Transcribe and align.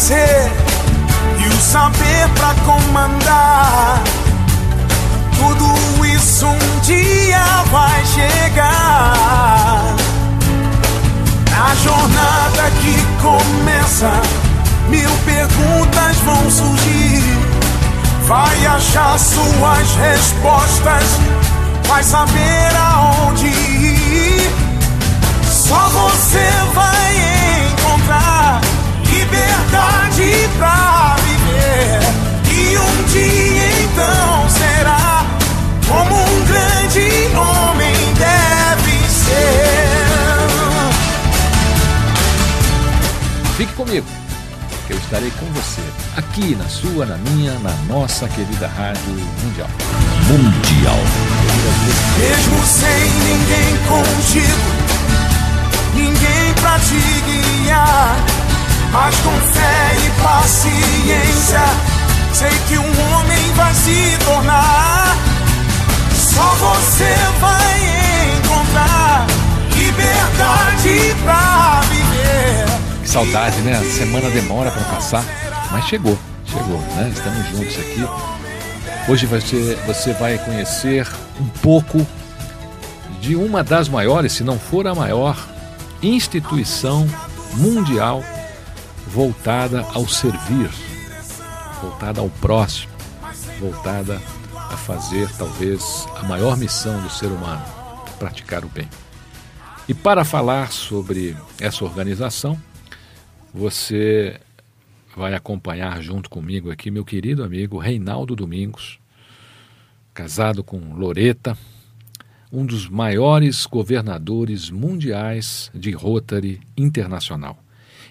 Vencer 0.00 0.50
e 1.38 1.48
o 1.48 1.60
saber 1.60 2.28
pra 2.34 2.54
comandar. 2.64 4.02
Tudo 5.36 6.06
isso 6.06 6.46
um 6.46 6.80
dia 6.80 7.44
vai 7.70 8.04
chegar. 8.06 9.94
Na 11.50 11.74
jornada 11.74 12.70
que 12.80 12.96
começa, 13.20 14.10
mil 14.88 15.10
perguntas 15.26 16.16
vão 16.24 16.50
surgir. 16.50 17.38
Vai 18.26 18.66
achar 18.66 19.18
suas 19.18 19.94
respostas, 19.96 21.04
vai 21.86 22.02
saber 22.02 22.76
aonde 22.76 23.46
ir. 23.46 24.50
Só 25.50 25.88
você 25.88 26.48
vai 26.74 26.90
encontrar 27.10 27.39
liberdade 29.30 30.48
pra 30.58 31.16
viver. 31.22 32.00
E 32.52 32.78
um 32.78 33.04
dia 33.04 33.82
então 33.84 34.50
será 34.50 35.24
como 35.86 36.14
um 36.16 36.44
grande 36.46 37.08
homem 37.36 37.94
deve 38.14 38.92
ser. 39.08 39.90
Fique 43.56 43.72
comigo, 43.74 44.06
que 44.86 44.92
eu 44.94 44.98
estarei 44.98 45.30
com 45.38 45.46
você, 45.46 45.82
aqui 46.16 46.56
na 46.56 46.68
sua, 46.68 47.06
na 47.06 47.16
minha, 47.18 47.52
na 47.60 47.72
nossa 47.88 48.28
querida 48.28 48.66
Rádio 48.66 49.12
Mundial. 49.44 49.68
Mundial. 50.26 50.98
Mesmo 52.18 52.66
sem 52.66 53.10
ninguém 53.28 53.76
contigo, 53.86 54.70
ninguém 55.94 56.54
pra 56.60 56.78
te 56.78 56.94
guiar. 57.26 58.49
Mas 58.92 59.14
com 59.20 59.30
fé 59.30 59.96
e 60.04 60.22
paciência, 60.22 61.60
sei 62.32 62.50
que 62.66 62.76
um 62.76 63.12
homem 63.12 63.52
vai 63.54 63.72
se 63.72 64.18
tornar. 64.24 65.16
Só 66.12 66.42
você 66.42 67.14
vai 67.40 68.36
encontrar 68.36 69.26
liberdade 69.76 71.14
pra 71.22 71.80
viver. 71.88 73.02
Que 73.02 73.08
saudade, 73.08 73.56
né? 73.58 73.78
A 73.78 73.96
semana 73.96 74.28
demora 74.30 74.72
para 74.72 74.82
passar, 74.84 75.24
mas 75.70 75.84
chegou, 75.86 76.18
chegou, 76.44 76.80
né? 76.96 77.12
Estamos 77.14 77.48
juntos 77.48 77.78
aqui. 77.78 78.08
Hoje 79.08 79.26
você, 79.26 79.78
você 79.86 80.12
vai 80.14 80.36
conhecer 80.38 81.06
um 81.40 81.46
pouco 81.62 82.04
de 83.20 83.36
uma 83.36 83.62
das 83.62 83.88
maiores, 83.88 84.32
se 84.32 84.42
não 84.42 84.58
for 84.58 84.88
a 84.88 84.94
maior, 84.96 85.36
instituição 86.02 87.06
mundial 87.54 88.24
voltada 89.12 89.82
ao 89.92 90.06
servir, 90.06 90.70
voltada 91.82 92.20
ao 92.20 92.30
próximo, 92.30 92.92
voltada 93.58 94.20
a 94.54 94.76
fazer 94.76 95.28
talvez 95.36 96.06
a 96.16 96.22
maior 96.22 96.56
missão 96.56 97.02
do 97.02 97.10
ser 97.10 97.26
humano, 97.26 97.64
praticar 98.20 98.64
o 98.64 98.68
bem. 98.68 98.88
E 99.88 99.94
para 99.94 100.24
falar 100.24 100.70
sobre 100.70 101.36
essa 101.60 101.84
organização, 101.84 102.56
você 103.52 104.40
vai 105.16 105.34
acompanhar 105.34 106.00
junto 106.00 106.30
comigo 106.30 106.70
aqui 106.70 106.88
meu 106.88 107.04
querido 107.04 107.42
amigo 107.42 107.78
Reinaldo 107.78 108.36
Domingos, 108.36 109.00
casado 110.14 110.62
com 110.62 110.94
Loreta, 110.94 111.58
um 112.52 112.64
dos 112.64 112.88
maiores 112.88 113.66
governadores 113.66 114.70
mundiais 114.70 115.68
de 115.74 115.90
Rotary 115.90 116.60
Internacional. 116.76 117.58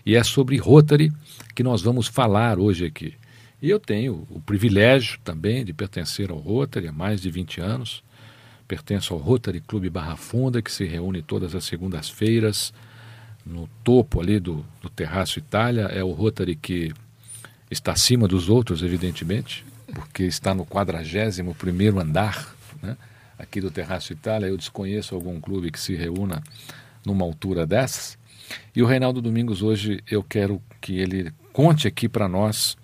E 0.05 0.15
é 0.15 0.23
sobre 0.23 0.57
Rotary 0.57 1.11
que 1.55 1.63
nós 1.63 1.81
vamos 1.81 2.07
falar 2.07 2.59
hoje 2.59 2.85
aqui. 2.85 3.13
E 3.61 3.69
eu 3.69 3.79
tenho 3.79 4.25
o 4.29 4.39
privilégio 4.39 5.19
também 5.23 5.65
de 5.65 5.73
pertencer 5.73 6.31
ao 6.31 6.37
Rotary 6.37 6.87
há 6.87 6.91
mais 6.91 7.21
de 7.21 7.29
20 7.29 7.59
anos. 7.59 8.03
Pertenço 8.67 9.13
ao 9.13 9.19
Rotary 9.19 9.59
Clube 9.59 9.89
Barra 9.89 10.15
Funda, 10.15 10.61
que 10.61 10.71
se 10.71 10.85
reúne 10.85 11.21
todas 11.21 11.55
as 11.55 11.65
segundas-feiras 11.65 12.73
no 13.45 13.67
topo 13.83 14.21
ali 14.21 14.39
do, 14.39 14.65
do 14.81 14.89
Terraço 14.89 15.39
Itália. 15.39 15.83
É 15.85 16.03
o 16.03 16.11
Rotary 16.11 16.55
que 16.55 16.93
está 17.69 17.91
acima 17.91 18.27
dos 18.27 18.47
outros, 18.47 18.81
evidentemente, 18.81 19.65
porque 19.93 20.23
está 20.23 20.53
no 20.53 20.65
41 20.65 21.53
primeiro 21.53 21.99
andar, 21.99 22.55
né? 22.81 22.95
aqui 23.37 23.59
do 23.59 23.71
Terraço 23.71 24.13
Itália. 24.13 24.47
Eu 24.47 24.57
desconheço 24.57 25.15
algum 25.15 25.39
clube 25.39 25.71
que 25.71 25.79
se 25.79 25.95
reúna 25.95 26.41
numa 27.05 27.25
altura 27.25 27.65
dessas. 27.65 28.17
E 28.75 28.81
o 28.81 28.85
Reinaldo 28.85 29.21
Domingos 29.21 29.61
hoje 29.61 30.03
eu 30.09 30.23
quero 30.23 30.61
que 30.81 30.97
ele 30.97 31.31
conte 31.53 31.87
aqui 31.87 32.07
para 32.07 32.27
nós 32.27 32.77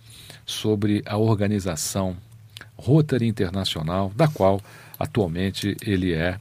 sobre 0.46 1.02
a 1.06 1.18
organização 1.18 2.16
Rotary 2.76 3.28
Internacional, 3.28 4.12
da 4.16 4.28
qual 4.28 4.62
atualmente 5.00 5.76
ele 5.82 6.14
é 6.14 6.40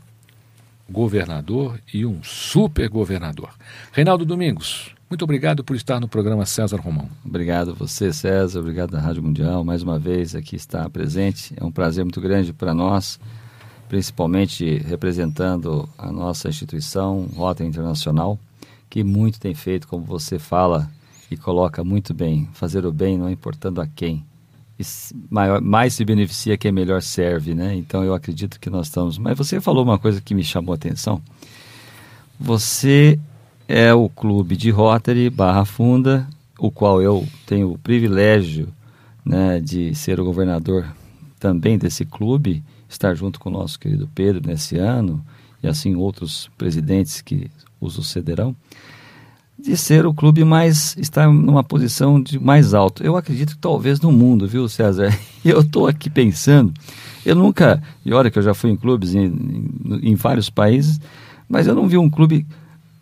governador 0.88 1.80
e 1.92 2.04
um 2.04 2.22
super 2.22 2.88
governador. 2.88 3.50
Reinaldo 3.92 4.24
Domingos, 4.24 4.94
muito 5.08 5.22
obrigado 5.22 5.62
por 5.62 5.76
estar 5.76 6.00
no 6.00 6.08
programa 6.08 6.44
César 6.44 6.80
Romão. 6.80 7.08
Obrigado 7.24 7.70
a 7.70 7.74
você, 7.74 8.12
César, 8.12 8.60
obrigado 8.60 8.94
à 8.96 9.00
Rádio 9.00 9.22
Mundial, 9.22 9.64
mais 9.64 9.82
uma 9.82 9.98
vez 9.98 10.34
aqui 10.34 10.56
estar 10.56 10.88
presente. 10.90 11.54
É 11.56 11.64
um 11.64 11.70
prazer 11.70 12.04
muito 12.04 12.20
grande 12.20 12.52
para 12.52 12.74
nós, 12.74 13.18
principalmente 13.88 14.78
representando 14.78 15.88
a 15.96 16.10
nossa 16.10 16.48
instituição, 16.48 17.28
Rota 17.34 17.64
Internacional, 17.64 18.38
que 18.94 19.02
muito 19.02 19.40
tem 19.40 19.54
feito, 19.54 19.88
como 19.88 20.04
você 20.04 20.38
fala 20.38 20.88
e 21.28 21.36
coloca 21.36 21.82
muito 21.82 22.14
bem, 22.14 22.48
fazer 22.52 22.86
o 22.86 22.92
bem 22.92 23.18
não 23.18 23.28
importando 23.28 23.80
a 23.80 23.88
quem. 23.88 24.24
Maior, 25.28 25.60
mais 25.60 25.94
se 25.94 26.04
beneficia 26.04 26.56
quem 26.56 26.70
melhor 26.70 27.02
serve, 27.02 27.56
né? 27.56 27.74
Então 27.74 28.04
eu 28.04 28.14
acredito 28.14 28.60
que 28.60 28.70
nós 28.70 28.86
estamos. 28.86 29.18
Mas 29.18 29.36
você 29.36 29.60
falou 29.60 29.82
uma 29.82 29.98
coisa 29.98 30.20
que 30.20 30.32
me 30.32 30.44
chamou 30.44 30.72
a 30.72 30.76
atenção. 30.76 31.20
Você 32.38 33.18
é 33.66 33.92
o 33.92 34.08
clube 34.08 34.56
de 34.56 34.70
Rotary 34.70 35.28
Barra 35.28 35.64
Funda, 35.64 36.28
o 36.56 36.70
qual 36.70 37.02
eu 37.02 37.26
tenho 37.46 37.72
o 37.72 37.78
privilégio 37.78 38.68
né, 39.24 39.60
de 39.60 39.92
ser 39.96 40.20
o 40.20 40.24
governador 40.24 40.86
também 41.40 41.76
desse 41.76 42.04
clube, 42.04 42.62
estar 42.88 43.12
junto 43.16 43.40
com 43.40 43.48
o 43.48 43.52
nosso 43.52 43.76
querido 43.76 44.08
Pedro 44.14 44.40
nesse 44.46 44.76
ano, 44.76 45.20
e 45.64 45.68
assim 45.68 45.94
outros 45.94 46.50
presidentes 46.58 47.22
que 47.22 47.50
o 47.80 47.88
sucederão, 47.88 48.54
de 49.58 49.76
ser 49.76 50.04
o 50.04 50.12
clube 50.12 50.44
mais, 50.44 50.94
estar 50.98 51.26
numa 51.32 51.64
posição 51.64 52.20
de 52.20 52.38
mais 52.38 52.74
alto. 52.74 53.02
Eu 53.02 53.16
acredito 53.16 53.54
que 53.54 53.58
talvez 53.60 54.00
no 54.00 54.12
mundo, 54.12 54.46
viu, 54.46 54.68
César? 54.68 55.16
E 55.44 55.48
eu 55.50 55.60
estou 55.60 55.86
aqui 55.86 56.10
pensando, 56.10 56.72
eu 57.24 57.34
nunca, 57.34 57.82
e 58.04 58.12
olha 58.12 58.30
que 58.30 58.38
eu 58.38 58.42
já 58.42 58.52
fui 58.52 58.70
em 58.70 58.76
clubes 58.76 59.14
em, 59.14 59.24
em, 59.24 60.10
em 60.10 60.14
vários 60.14 60.50
países, 60.50 61.00
mas 61.48 61.66
eu 61.66 61.74
não 61.74 61.88
vi 61.88 61.96
um 61.96 62.10
clube 62.10 62.46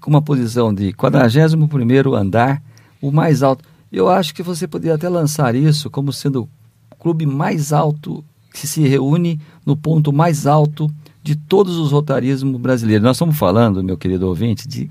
com 0.01 0.11
uma 0.11 0.23
posição 0.23 0.73
de 0.73 0.93
41º 0.93 2.17
andar, 2.17 2.63
o 3.01 3.11
mais 3.11 3.43
alto. 3.43 3.65
Eu 3.91 4.09
acho 4.09 4.35
que 4.35 4.43
você 4.43 4.69
poderia 4.69 4.95
até 4.95 5.09
lançar 5.09 5.55
isso 5.55 5.91
como 5.91 6.13
sendo 6.13 6.43
o 6.91 6.97
clube 6.97 7.27
mais 7.27 7.73
alto 7.73 8.25
que 8.53 8.67
se 8.67 8.87
reúne 8.87 9.41
no 9.65 9.77
ponto 9.77 10.13
mais 10.13 10.47
alto 10.47 10.91
de 11.23 11.37
todos 11.37 11.77
os 11.77 11.93
rotarismos 11.93 12.61
brasileiros. 12.61 13.05
Nós 13.05 13.17
estamos 13.17 13.39
falando, 13.39 13.83
meu 13.83 13.97
querido 13.97 14.27
ouvinte, 14.27 14.67
de 14.67 14.91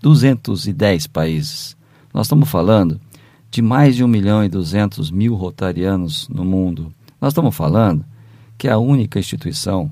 210 0.00 1.06
países. 1.06 1.76
Nós 2.12 2.26
estamos 2.26 2.48
falando 2.48 3.00
de 3.50 3.62
mais 3.62 3.94
de 3.94 4.02
1 4.02 4.08
milhão 4.08 4.44
e 4.44 4.48
200 4.48 5.10
mil 5.10 5.34
rotarianos 5.34 6.28
no 6.28 6.44
mundo. 6.44 6.92
Nós 7.20 7.32
estamos 7.32 7.54
falando 7.54 8.04
que 8.58 8.66
é 8.66 8.72
a 8.72 8.78
única 8.78 9.18
instituição 9.18 9.90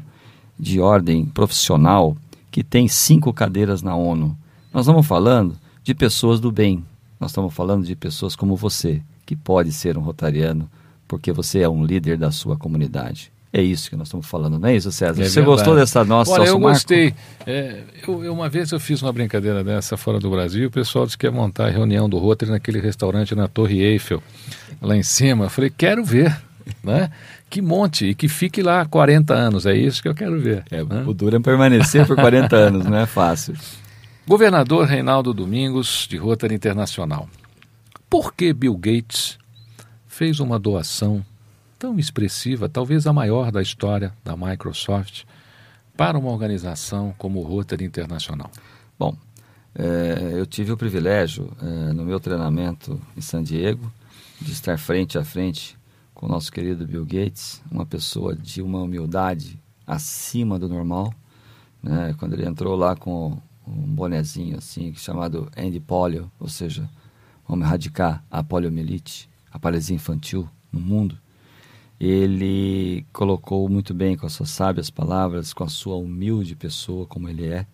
de 0.59 0.81
ordem 0.81 1.25
profissional 1.25 2.17
que 2.51 2.65
tem 2.65 2.89
cinco 2.89 3.33
cadeiras 3.33 3.83
na 3.83 3.95
ONU. 3.95 4.37
Nós 4.73 4.87
estamos 4.87 5.07
falando 5.07 5.57
de 5.85 5.95
pessoas 5.95 6.41
do 6.41 6.51
bem. 6.51 6.85
Nós 7.19 7.31
estamos 7.31 7.55
falando 7.55 7.87
de 7.87 7.95
pessoas 7.95 8.35
como 8.35 8.57
você, 8.57 9.03
que 9.25 9.37
pode 9.37 9.73
ser 9.73 9.97
um 9.97 10.03
rotariano, 10.03 10.69
porque 11.07 11.33
você 11.33 11.61
é 11.61 11.69
um 11.69 11.85
líder 11.85 12.19
da 12.19 12.31
sua 12.31 12.57
comunidade. 12.57 13.31
É 13.53 13.61
isso 13.61 13.91
que 13.91 13.97
nós 13.97 14.07
estamos 14.07 14.27
falando, 14.27 14.59
não 14.61 14.69
é 14.69 14.77
isso, 14.77 14.93
César? 14.93 15.23
É 15.23 15.25
Você 15.25 15.41
verdade. 15.41 15.47
gostou 15.47 15.75
dessa 15.75 16.05
nossa 16.05 16.31
Olha, 16.31 16.47
eu 16.47 16.59
Marco? 16.59 16.69
gostei. 16.75 17.13
É, 17.45 17.83
eu, 18.07 18.25
eu- 18.25 18.33
uma 18.33 18.49
vez 18.49 18.71
eu 18.71 18.79
fiz 18.79 19.03
uma 19.03 19.13
brincadeira 19.13 19.65
dessa 19.65 19.97
fora 19.97 20.21
do 20.21 20.31
Brasil, 20.31 20.69
o 20.69 20.71
pessoal 20.71 21.05
disse 21.05 21.19
que 21.19 21.27
ia 21.27 21.33
montar 21.33 21.67
a 21.67 21.71
reunião 21.71 22.09
do 22.09 22.17
Rotary 22.19 22.51
naquele 22.53 22.79
restaurante 22.79 23.35
na 23.35 23.49
Torre 23.49 23.81
Eiffel, 23.81 24.23
lá 24.81 24.97
em 24.97 25.03
cima. 25.03 25.47
Eu 25.47 25.51
falei, 25.51 25.69
quero 25.77 26.05
ver, 26.05 26.37
né? 26.85 27.11
Que 27.49 27.61
monte 27.61 28.07
e 28.07 28.15
que 28.15 28.29
fique 28.29 28.63
lá 28.63 28.87
40 28.87 29.35
anos, 29.35 29.67
é 29.67 29.75
isso 29.75 30.01
que 30.01 30.07
eu 30.09 30.15
quero 30.15 30.41
ver. 30.41 30.63
É, 30.71 30.85
né? 30.85 31.03
o 31.05 31.13
duro 31.13 31.35
é 31.37 31.41
permanecer 31.41 32.07
por 32.07 32.15
40 32.15 32.55
anos, 32.55 32.87
não 32.87 32.99
é 32.99 33.07
fácil. 33.07 33.55
Governador 34.29 34.87
Reinaldo 34.87 35.35
Domingos, 35.35 36.07
de 36.09 36.17
Rotary 36.17 36.55
Internacional. 36.55 37.29
Por 38.09 38.33
que 38.33 38.53
Bill 38.53 38.77
Gates 38.77 39.37
fez 40.07 40.39
uma 40.39 40.57
doação 40.59 41.25
tão 41.81 41.99
expressiva, 41.99 42.69
talvez 42.69 43.07
a 43.07 43.13
maior 43.13 43.51
da 43.51 43.63
história 43.63 44.13
da 44.23 44.37
Microsoft, 44.37 45.25
para 45.97 46.19
uma 46.19 46.31
organização 46.31 47.15
como 47.17 47.41
o 47.41 47.43
Rotary 47.43 47.87
Internacional? 47.87 48.51
Bom, 48.99 49.17
é, 49.75 50.35
eu 50.35 50.45
tive 50.45 50.73
o 50.73 50.77
privilégio, 50.77 51.51
é, 51.59 51.93
no 51.95 52.05
meu 52.05 52.21
treinamento 52.21 53.01
em 53.17 53.23
San 53.23 53.43
Diego, 53.43 53.91
de 54.39 54.53
estar 54.53 54.79
frente 54.79 55.17
a 55.17 55.25
frente 55.25 55.75
com 56.13 56.27
o 56.27 56.29
nosso 56.29 56.53
querido 56.53 56.87
Bill 56.87 57.07
Gates, 57.07 57.63
uma 57.73 57.87
pessoa 57.87 58.37
de 58.37 58.61
uma 58.61 58.83
humildade 58.83 59.59
acima 59.87 60.59
do 60.59 60.69
normal. 60.69 61.15
Né? 61.83 62.15
Quando 62.19 62.35
ele 62.35 62.47
entrou 62.47 62.77
lá 62.77 62.95
com 62.95 63.39
um 63.67 63.95
bonezinho 63.95 64.59
assim, 64.59 64.95
chamado 64.95 65.51
Andy 65.57 65.81
Polio, 65.81 66.31
ou 66.39 66.47
seja, 66.47 66.87
vamos 67.49 67.65
erradicar 67.65 68.23
a 68.31 68.45
poliomielite, 68.45 69.31
a 69.51 69.59
paralisia 69.59 69.97
infantil 69.97 70.47
no 70.71 70.79
mundo. 70.79 71.17
Ele 72.01 73.05
colocou 73.13 73.69
muito 73.69 73.93
bem 73.93 74.17
com 74.17 74.25
as 74.27 74.33
suas 74.33 74.51
sábias 74.51 74.89
palavras, 74.89 75.53
com 75.53 75.65
a 75.65 75.69
sua 75.69 75.97
humilde 75.97 76.57
pessoa 76.57 77.07
como 77.07 77.29
ele 77.29 77.47
é, 77.47 77.67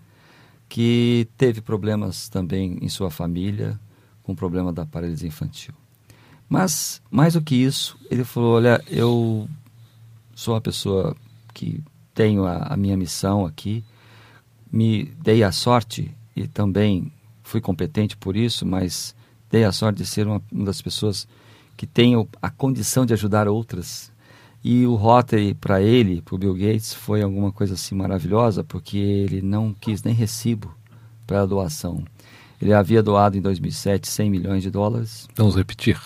que 0.68 1.28
teve 1.36 1.60
problemas 1.60 2.28
também 2.28 2.76
em 2.82 2.88
sua 2.88 3.10
família, 3.10 3.78
com 4.24 4.32
o 4.32 4.36
problema 4.36 4.72
da 4.72 4.84
paralisia 4.84 5.28
infantil. 5.28 5.72
Mas, 6.48 7.00
mais 7.10 7.34
do 7.34 7.40
que 7.42 7.54
isso, 7.54 7.96
ele 8.10 8.24
falou: 8.24 8.56
Olha, 8.56 8.82
eu 8.88 9.48
sou 10.34 10.54
uma 10.54 10.60
pessoa 10.60 11.16
que 11.54 11.82
tenho 12.12 12.44
a, 12.46 12.72
a 12.72 12.76
minha 12.76 12.96
missão 12.96 13.46
aqui, 13.46 13.84
me 14.70 15.04
dei 15.22 15.42
a 15.42 15.52
sorte 15.52 16.12
e 16.34 16.48
também 16.48 17.12
fui 17.42 17.60
competente 17.60 18.16
por 18.16 18.36
isso, 18.36 18.66
mas 18.66 19.14
dei 19.50 19.64
a 19.64 19.72
sorte 19.72 19.98
de 19.98 20.06
ser 20.06 20.26
uma, 20.26 20.42
uma 20.50 20.64
das 20.64 20.82
pessoas 20.82 21.28
que 21.76 21.86
tenho 21.86 22.28
a 22.42 22.50
condição 22.50 23.06
de 23.06 23.12
ajudar 23.12 23.46
outras. 23.48 24.10
E 24.68 24.84
o 24.84 24.96
Rotary, 24.96 25.54
para 25.54 25.80
ele, 25.80 26.20
para 26.20 26.34
o 26.34 26.38
Bill 26.38 26.52
Gates, 26.54 26.92
foi 26.92 27.22
alguma 27.22 27.52
coisa 27.52 27.74
assim 27.74 27.94
maravilhosa, 27.94 28.64
porque 28.64 28.96
ele 28.98 29.40
não 29.40 29.72
quis 29.72 30.02
nem 30.02 30.12
recibo 30.12 30.74
para 31.24 31.42
a 31.42 31.46
doação. 31.46 32.02
Ele 32.60 32.72
havia 32.72 33.00
doado 33.00 33.38
em 33.38 33.40
2007 33.40 34.08
100 34.08 34.28
milhões 34.28 34.62
de 34.64 34.70
dólares. 34.70 35.28
Vamos 35.36 35.54
repetir. 35.54 35.96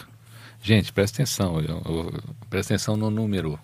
Gente, 0.62 0.92
presta 0.92 1.22
atenção, 1.22 1.58
eu- 1.58 1.80
eu- 1.86 2.12
presta 2.50 2.74
atenção 2.74 2.98
no 2.98 3.08
número. 3.10 3.58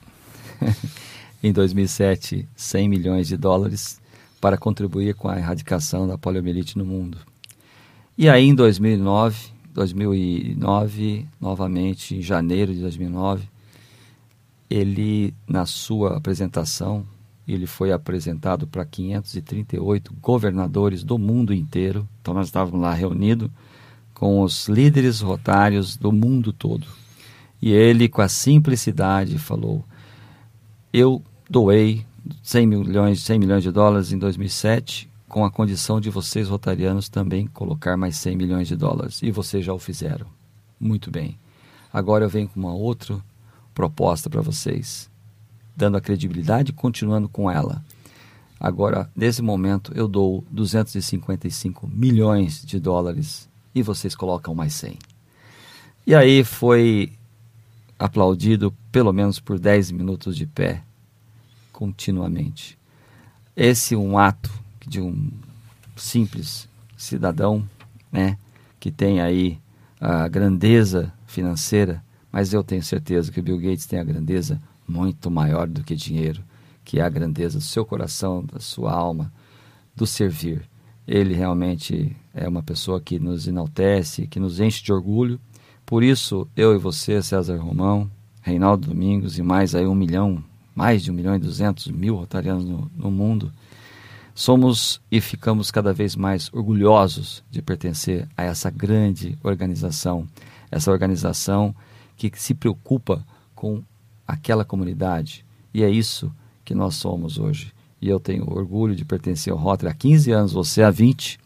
Em 1.43 1.53
2007, 1.53 2.49
100 2.57 2.89
milhões 2.89 3.29
de 3.29 3.37
dólares 3.37 4.01
para 4.41 4.57
contribuir 4.57 5.15
com 5.15 5.29
a 5.29 5.37
erradicação 5.37 6.09
da 6.09 6.17
poliomielite 6.17 6.79
no 6.79 6.87
mundo. 6.87 7.19
E 8.17 8.31
aí, 8.31 8.47
em 8.47 8.55
2009, 8.55 9.37
2009, 9.75 11.27
novamente, 11.39 12.17
em 12.17 12.23
janeiro 12.23 12.73
de 12.73 12.81
2009, 12.81 13.47
ele, 14.69 15.35
na 15.49 15.67
sua 15.67 16.17
apresentação, 16.17 17.07
ele 17.47 17.67
foi 17.67 17.93
apresentado 17.93 18.67
para 18.67 18.85
538 18.85 20.13
governadores 20.21 21.05
do 21.05 21.19
mundo 21.19 21.55
inteiro. 21.55 22.09
Então, 22.21 22.35
nós 22.35 22.49
estávamos 22.49 22.81
lá 22.81 22.93
reunidos 22.93 23.51
com 24.13 24.41
os 24.41 24.67
líderes 24.69 25.21
rotários 25.21 25.97
do 25.97 26.11
mundo 26.11 26.53
todo. 26.53 26.87
E 27.61 27.71
ele, 27.71 28.09
com 28.09 28.21
a 28.21 28.29
simplicidade, 28.29 29.39
falou: 29.39 29.85
Eu 30.93 31.23
doei 31.49 32.05
100 32.43 32.67
milhões, 32.67 33.23
100 33.23 33.39
milhões 33.39 33.63
de 33.63 33.71
dólares 33.71 34.13
em 34.13 34.19
2007, 34.19 35.09
com 35.29 35.45
a 35.45 35.51
condição 35.51 36.01
de 36.01 36.11
vocês, 36.11 36.49
rotarianos, 36.49 37.09
também 37.09 37.47
colocar 37.47 37.97
mais 37.97 38.17
100 38.17 38.37
milhões 38.37 38.69
de 38.69 38.77
dólares. 38.77 39.23
E 39.23 39.31
vocês 39.31 39.65
já 39.65 39.73
o 39.73 39.79
fizeram. 39.79 40.27
Muito 40.79 41.11
bem. 41.11 41.39
Agora 41.93 42.25
eu 42.25 42.29
venho 42.29 42.49
com 42.49 42.59
uma 42.59 42.75
outra 42.75 43.19
proposta 43.77 44.31
para 44.31 44.41
vocês, 44.41 45.11
dando 45.77 45.99
a 45.99 46.01
credibilidade 46.01 46.71
e 46.71 46.75
continuando 46.75 47.29
com 47.29 47.51
ela. 47.51 47.85
Agora, 48.59 49.11
nesse 49.15 49.43
momento, 49.43 49.93
eu 49.95 50.09
dou 50.09 50.43
255 50.51 51.87
milhões 51.87 52.65
de 52.65 52.81
dólares 52.81 53.47
e 53.75 53.83
vocês 53.83 54.17
colocam 54.17 54.55
mais 54.55 54.73
100. 54.73 54.99
E 56.07 56.15
aí 56.15 56.43
foi 56.43 57.13
aplaudido 57.99 58.75
pelo 58.91 59.13
menos 59.13 59.39
por 59.39 59.59
10 59.59 59.91
minutos 59.91 60.35
de 60.35 60.47
pé, 60.47 60.83
continuamente. 61.71 62.79
Esse 63.55 63.95
é 63.95 63.99
um 63.99 64.17
ato 64.17 64.51
de 64.87 65.03
um 65.03 65.31
simples 65.95 66.67
cidadão, 66.97 67.63
né, 68.11 68.39
que 68.81 68.91
tem 68.91 69.21
aí 69.21 69.59
a 70.01 70.29
grandeza 70.29 71.13
financeira, 71.27 72.03
mas 72.31 72.53
eu 72.53 72.63
tenho 72.63 72.83
certeza 72.83 73.31
que 73.33 73.41
Bill 73.41 73.59
Gates 73.59 73.87
tem 73.87 73.99
a 73.99 74.05
grandeza 74.05 74.61
muito 74.87 75.31
maior 75.31 75.67
do 75.67 75.83
que 75.83 75.95
dinheiro, 75.95 76.43
que 76.85 77.01
é 77.01 77.03
a 77.03 77.09
grandeza 77.09 77.59
do 77.59 77.65
seu 77.65 77.85
coração, 77.85 78.45
da 78.45 78.61
sua 78.61 78.93
alma, 78.93 79.33
do 79.95 80.07
servir. 80.07 80.63
Ele 81.07 81.35
realmente 81.35 82.17
é 82.35 82.49
uma 82.49 82.63
pessoa 82.63 83.01
que 83.01 83.19
nos 83.19 83.47
enaltece, 83.49 84.27
que 84.27 84.41
nos 84.41 84.61
enche 84.61 84.83
de 84.83 84.93
orgulho. 84.93 85.41
Por 85.85 86.03
isso, 86.03 86.47
eu 86.57 86.75
e 86.75 86.79
você, 86.79 87.23
César 87.23 87.57
Romão, 87.57 88.11
Reinaldo 88.43 88.89
Domingos 88.89 89.39
e 89.39 89.43
mais 89.43 89.75
aí 89.75 89.87
um 89.87 89.95
milhão, 89.95 90.43
mais 90.75 91.03
de 91.03 91.11
um 91.11 91.15
milhão 91.15 91.35
e 91.35 91.39
duzentos 91.39 91.89
mil 91.89 92.17
rotarianos 92.17 92.65
no, 92.65 92.91
no 92.95 93.11
mundo, 93.11 93.53
somos 94.35 95.01
e 95.11 95.21
ficamos 95.21 95.71
cada 95.71 95.93
vez 95.93 96.15
mais 96.15 96.53
orgulhosos 96.53 97.43
de 97.51 97.63
pertencer 97.63 98.29
a 98.37 98.45
essa 98.45 98.71
grande 98.71 99.39
organização, 99.43 100.29
essa 100.71 100.93
organização 100.93 101.75
que 102.17 102.31
se 102.37 102.55
preocupa 102.55 103.25
com 103.55 103.83
aquela 104.27 104.65
comunidade. 104.65 105.45
E 105.73 105.83
é 105.83 105.91
isso 105.91 106.33
que 106.65 106.75
nós 106.75 106.95
somos 106.97 107.39
hoje. 107.39 107.73
E 108.01 108.09
eu 108.09 108.19
tenho 108.19 108.51
orgulho 108.51 108.95
de 108.95 109.05
pertencer 109.05 109.53
ao 109.53 109.59
Rotary 109.59 109.91
há 109.91 109.95
15 109.95 110.31
anos, 110.33 110.53
você 110.53 110.83
há 110.83 110.91
20. 110.91 111.39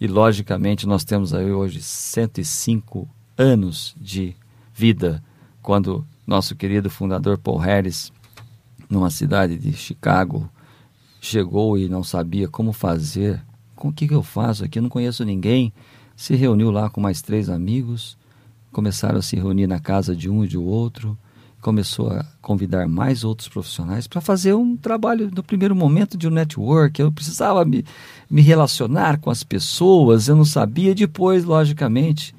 E 0.00 0.06
logicamente 0.06 0.86
nós 0.86 1.04
temos 1.04 1.34
aí 1.34 1.50
hoje 1.50 1.80
105 1.82 3.08
anos 3.36 3.94
de 4.00 4.34
vida, 4.74 5.22
quando 5.62 6.06
nosso 6.26 6.54
querido 6.54 6.88
fundador 6.88 7.38
Paul 7.38 7.58
Harris, 7.58 8.12
numa 8.88 9.10
cidade 9.10 9.58
de 9.58 9.72
Chicago, 9.72 10.48
chegou 11.20 11.76
e 11.76 11.88
não 11.88 12.02
sabia 12.02 12.48
como 12.48 12.72
fazer. 12.72 13.42
Com 13.76 13.88
o 13.88 13.92
que, 13.92 14.12
eu 14.12 14.22
faço 14.22 14.64
aqui? 14.64 14.78
Eu 14.78 14.82
não 14.82 14.90
conheço 14.90 15.24
ninguém. 15.24 15.72
Se 16.16 16.34
reuniu 16.34 16.70
lá 16.70 16.88
com 16.88 17.00
mais 17.00 17.22
três 17.22 17.48
amigos, 17.48 18.16
começaram 18.72 19.18
a 19.18 19.22
se 19.22 19.36
reunir 19.36 19.66
na 19.66 19.80
casa 19.80 20.14
de 20.14 20.28
um 20.28 20.44
e 20.44 20.48
de 20.48 20.58
outro, 20.58 21.18
começou 21.60 22.10
a 22.10 22.24
convidar 22.40 22.88
mais 22.88 23.22
outros 23.22 23.48
profissionais 23.48 24.06
para 24.06 24.20
fazer 24.20 24.54
um 24.54 24.76
trabalho 24.76 25.30
no 25.34 25.42
primeiro 25.42 25.76
momento 25.76 26.16
de 26.16 26.26
um 26.26 26.30
network. 26.30 27.00
Eu 27.00 27.12
precisava 27.12 27.64
me, 27.64 27.84
me 28.30 28.40
relacionar 28.40 29.18
com 29.18 29.30
as 29.30 29.42
pessoas, 29.42 30.28
eu 30.28 30.36
não 30.36 30.44
sabia. 30.44 30.94
Depois, 30.94 31.44
logicamente, 31.44 32.34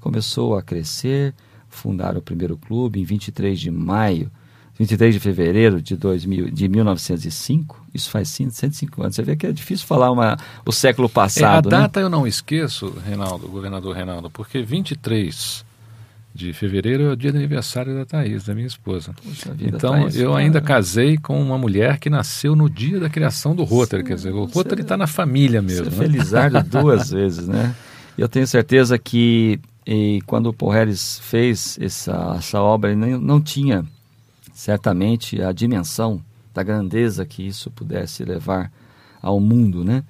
começou 0.00 0.56
a 0.56 0.62
crescer, 0.62 1.34
fundaram 1.68 2.18
o 2.18 2.22
primeiro 2.22 2.56
clube 2.56 3.00
em 3.00 3.04
23 3.04 3.58
de 3.58 3.70
maio 3.70 4.30
23 4.78 5.14
de 5.14 5.20
fevereiro 5.20 5.80
de, 5.80 5.96
2000, 5.96 6.50
de 6.50 6.68
1905, 6.68 7.86
isso 7.94 8.10
faz 8.10 8.28
105 8.28 9.02
anos. 9.02 9.16
Você 9.16 9.22
vê 9.22 9.34
que 9.34 9.46
é 9.46 9.52
difícil 9.52 9.86
falar 9.86 10.10
uma, 10.10 10.36
o 10.66 10.72
século 10.72 11.08
passado. 11.08 11.70
É, 11.70 11.74
a 11.74 11.78
né? 11.78 11.82
data 11.84 12.00
eu 12.00 12.10
não 12.10 12.26
esqueço, 12.26 12.92
Reinaldo, 13.04 13.48
governador 13.48 13.96
Reinaldo, 13.96 14.28
porque 14.28 14.62
23 14.62 15.64
de 16.36 16.52
fevereiro 16.52 17.04
é 17.04 17.12
o 17.12 17.16
dia 17.16 17.32
do 17.32 17.38
aniversário 17.38 17.94
da 17.94 18.04
Thaís, 18.04 18.44
da 18.44 18.54
minha 18.54 18.66
esposa. 18.66 19.14
Vida, 19.24 19.76
então, 19.76 19.92
Thaís, 19.92 20.16
eu 20.16 20.30
cara. 20.30 20.42
ainda 20.42 20.60
casei 20.60 21.16
com 21.16 21.40
uma 21.40 21.56
mulher 21.56 21.98
que 21.98 22.10
nasceu 22.10 22.54
no 22.54 22.68
dia 22.68 23.00
da 23.00 23.08
criação 23.08 23.56
do 23.56 23.64
Rotary. 23.64 24.04
Quer 24.04 24.14
dizer, 24.14 24.32
o 24.32 24.44
Rotary 24.44 24.82
está 24.82 24.96
na 24.96 25.06
família 25.06 25.62
mesmo. 25.62 25.86
Né? 25.86 25.92
é 25.92 25.98
felizardo 25.98 26.62
duas 26.68 27.10
vezes, 27.10 27.48
né? 27.48 27.74
Eu 28.16 28.28
tenho 28.28 28.46
certeza 28.46 28.98
que 28.98 29.58
e 29.86 30.20
quando 30.26 30.54
o 30.60 30.68
Harris 30.68 31.20
fez 31.22 31.78
essa, 31.80 32.34
essa 32.36 32.60
obra, 32.60 32.90
ele 32.90 33.00
não, 33.00 33.20
não 33.20 33.40
tinha 33.40 33.84
certamente 34.52 35.40
a 35.40 35.52
dimensão 35.52 36.20
da 36.52 36.62
grandeza 36.62 37.24
que 37.24 37.46
isso 37.46 37.70
pudesse 37.70 38.24
levar 38.24 38.72
ao 39.22 39.38
mundo, 39.38 39.84
né? 39.84 40.02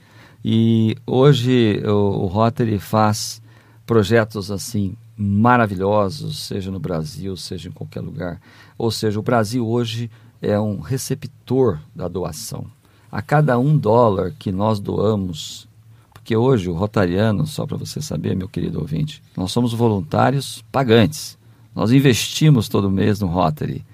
E 0.43 0.97
hoje 1.07 1.83
o, 1.85 2.25
o 2.25 2.27
Rotary 2.27 2.79
faz 2.79 3.43
projetos 3.85 4.51
assim 4.51 4.95
maravilhosos, 5.17 6.39
seja 6.41 6.71
no 6.71 6.79
Brasil, 6.79 7.37
seja 7.37 7.69
em 7.69 7.73
qualquer 7.73 8.01
lugar. 8.01 8.41
Ou 8.77 8.91
seja, 8.91 9.19
o 9.19 9.23
Brasil 9.23 9.67
hoje 9.67 10.11
é 10.43 10.59
um 10.61 10.81
receptor 10.81 11.81
da 11.95 12.07
doação. 12.07 12.67
A 13.11 13.23
cada 13.23 13.59
um 13.59 13.79
dólar 13.79 14.33
que 14.39 14.53
nós 14.53 14.79
doamos, 14.79 15.67
porque 16.13 16.37
hoje 16.37 16.69
o 16.69 16.75
Rotariano, 16.75 17.47
só 17.47 17.67
para 17.67 17.77
você 17.77 18.03
saber, 18.03 18.37
meu 18.37 18.49
querido 18.49 18.79
ouvinte, 18.79 19.23
nós 19.37 19.53
somos 19.53 19.73
voluntários 19.73 20.63
pagantes. 20.71 21.39
Nós 21.75 21.93
investimos 21.93 22.69
todo 22.69 22.91
mês 22.91 23.21
no 23.21 23.27
Rotary. 23.27 23.85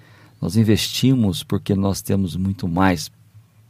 Nós 0.41 0.57
investimos 0.57 1.43
porque 1.43 1.73
nós 1.73 2.01
temos 2.01 2.35
muito 2.35 2.67
mais 2.67 3.09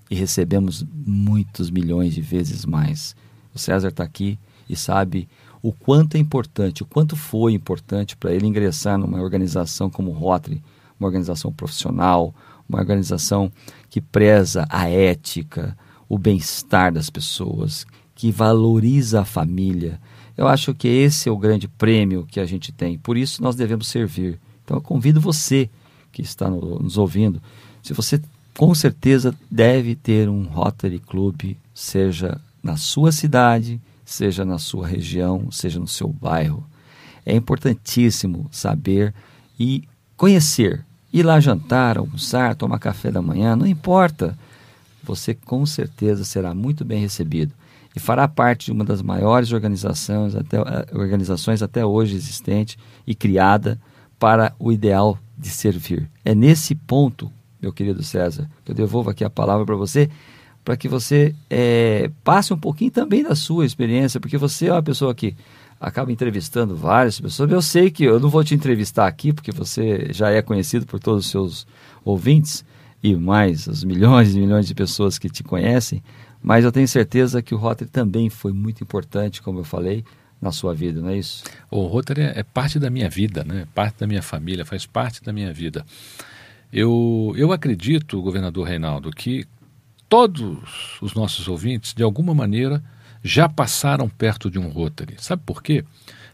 e 0.09 0.15
recebemos 0.15 0.83
muitos 0.91 1.69
milhões 1.69 2.15
de 2.15 2.21
vezes 2.21 2.65
mais. 2.65 3.15
O 3.53 3.59
César 3.59 3.89
está 3.89 4.03
aqui 4.03 4.39
e 4.67 4.75
sabe 4.75 5.27
o 5.63 5.71
quanto 5.71 6.15
é 6.15 6.19
importante, 6.19 6.83
o 6.83 6.85
quanto 6.85 7.15
foi 7.15 7.53
importante 7.53 8.17
para 8.17 8.33
ele 8.33 8.45
ingressar 8.45 8.97
numa 8.97 9.21
organização 9.21 9.89
como 9.89 10.11
o 10.11 10.13
Rotary, 10.13 10.61
uma 10.99 11.07
organização 11.07 11.53
profissional, 11.53 12.35
uma 12.67 12.79
organização 12.79 13.49
que 13.89 14.01
preza 14.01 14.67
a 14.69 14.89
ética, 14.89 15.77
o 16.09 16.17
bem-estar 16.17 16.91
das 16.91 17.09
pessoas, 17.09 17.87
que 18.13 18.29
valoriza 18.29 19.21
a 19.21 19.25
família. 19.25 20.01
Eu 20.35 20.49
acho 20.49 20.73
que 20.73 20.87
esse 20.89 21.29
é 21.29 21.31
o 21.31 21.37
grande 21.37 21.69
prêmio 21.69 22.27
que 22.29 22.41
a 22.41 22.45
gente 22.45 22.73
tem. 22.73 22.97
Por 22.97 23.15
isso 23.15 23.41
nós 23.41 23.55
devemos 23.55 23.87
servir. 23.87 24.37
Então 24.65 24.75
eu 24.75 24.81
convido 24.81 25.21
você 25.21 25.69
que 26.11 26.21
está 26.21 26.49
nos 26.49 26.97
ouvindo, 26.97 27.41
se 27.81 27.93
você 27.93 28.21
com 28.57 28.75
certeza 28.75 29.33
deve 29.49 29.95
ter 29.95 30.27
um 30.27 30.43
Rotary 30.43 30.99
Club, 30.99 31.55
seja 31.73 32.39
na 32.61 32.75
sua 32.75 33.13
cidade, 33.13 33.79
seja 34.05 34.43
na 34.43 34.57
sua 34.57 34.87
região, 34.87 35.51
seja 35.51 35.79
no 35.79 35.87
seu 35.87 36.07
bairro. 36.07 36.65
É 37.25 37.35
importantíssimo 37.35 38.47
saber 38.51 39.13
e 39.59 39.83
conhecer, 40.17 40.85
ir 41.11 41.23
lá 41.23 41.39
jantar, 41.39 41.97
almoçar, 41.97 42.55
tomar 42.55 42.79
café 42.79 43.11
da 43.11 43.21
manhã, 43.21 43.55
não 43.55 43.65
importa. 43.65 44.37
Você 45.03 45.33
com 45.33 45.65
certeza 45.65 46.23
será 46.23 46.53
muito 46.53 46.83
bem 46.83 46.99
recebido 46.99 47.53
e 47.95 47.99
fará 47.99 48.27
parte 48.27 48.65
de 48.65 48.71
uma 48.71 48.83
das 48.83 49.01
maiores 49.01 49.51
organizações 49.51 50.35
até, 50.35 50.57
eh, 50.57 50.85
organizações 50.93 51.61
até 51.61 51.85
hoje 51.85 52.15
existente 52.15 52.77
e 53.05 53.13
criada 53.13 53.79
para 54.17 54.53
o 54.57 54.71
ideal 54.71 55.17
de 55.37 55.49
servir. 55.49 56.09
É 56.23 56.33
nesse 56.33 56.73
ponto 56.73 57.31
meu 57.63 57.71
querido 57.71 58.03
César, 58.03 58.49
que 58.65 58.71
eu 58.71 58.75
devolvo 58.75 59.09
aqui 59.09 59.23
a 59.23 59.29
palavra 59.29 59.65
para 59.65 59.75
você, 59.75 60.09
para 60.63 60.77
que 60.77 60.87
você 60.87 61.35
é, 61.49 62.09
passe 62.23 62.53
um 62.53 62.57
pouquinho 62.57 62.91
também 62.91 63.23
da 63.23 63.35
sua 63.35 63.65
experiência, 63.65 64.19
porque 64.19 64.37
você 64.37 64.67
é 64.67 64.71
uma 64.71 64.83
pessoa 64.83 65.13
que 65.13 65.35
acaba 65.79 66.11
entrevistando 66.11 66.75
várias 66.75 67.19
pessoas. 67.19 67.51
Eu 67.51 67.61
sei 67.61 67.91
que 67.91 68.05
eu 68.05 68.19
não 68.19 68.29
vou 68.29 68.43
te 68.43 68.55
entrevistar 68.55 69.05
aqui, 69.05 69.33
porque 69.33 69.51
você 69.51 70.07
já 70.11 70.29
é 70.29 70.41
conhecido 70.41 70.85
por 70.85 70.99
todos 70.99 71.25
os 71.25 71.31
seus 71.31 71.67
ouvintes 72.05 72.63
e 73.03 73.13
mais 73.15 73.67
os 73.67 73.83
milhões 73.83 74.33
e 74.33 74.39
milhões 74.39 74.65
de 74.65 74.73
pessoas 74.73 75.19
que 75.19 75.29
te 75.29 75.43
conhecem, 75.43 76.01
mas 76.41 76.63
eu 76.63 76.71
tenho 76.71 76.87
certeza 76.87 77.41
que 77.41 77.53
o 77.53 77.57
Rotary 77.57 77.89
também 77.89 78.29
foi 78.29 78.53
muito 78.53 78.81
importante, 78.81 79.41
como 79.41 79.59
eu 79.59 79.63
falei, 79.65 80.05
na 80.41 80.51
sua 80.51 80.73
vida, 80.73 81.01
não 81.01 81.09
é 81.09 81.17
isso? 81.17 81.43
O 81.71 81.85
Rotary 81.85 82.21
é 82.21 82.43
parte 82.43 82.77
da 82.77 82.89
minha 82.89 83.09
vida, 83.09 83.43
né? 83.43 83.65
parte 83.73 83.99
da 83.99 84.07
minha 84.07 84.21
família, 84.21 84.65
faz 84.65 84.85
parte 84.85 85.23
da 85.23 85.31
minha 85.31 85.53
vida. 85.53 85.85
Eu, 86.71 87.33
eu 87.37 87.51
acredito, 87.51 88.21
governador 88.21 88.67
Reinaldo, 88.67 89.09
que 89.11 89.45
todos 90.13 90.99
os 91.01 91.15
nossos 91.15 91.47
ouvintes, 91.47 91.91
de 91.91 92.03
alguma 92.03 92.35
maneira, 92.35 92.83
já 93.23 93.49
passaram 93.49 94.07
perto 94.07 94.47
de 94.47 94.59
um 94.59 94.69
Rotary. 94.69 95.15
Sabe 95.17 95.41
por 95.43 95.63
quê? 95.63 95.83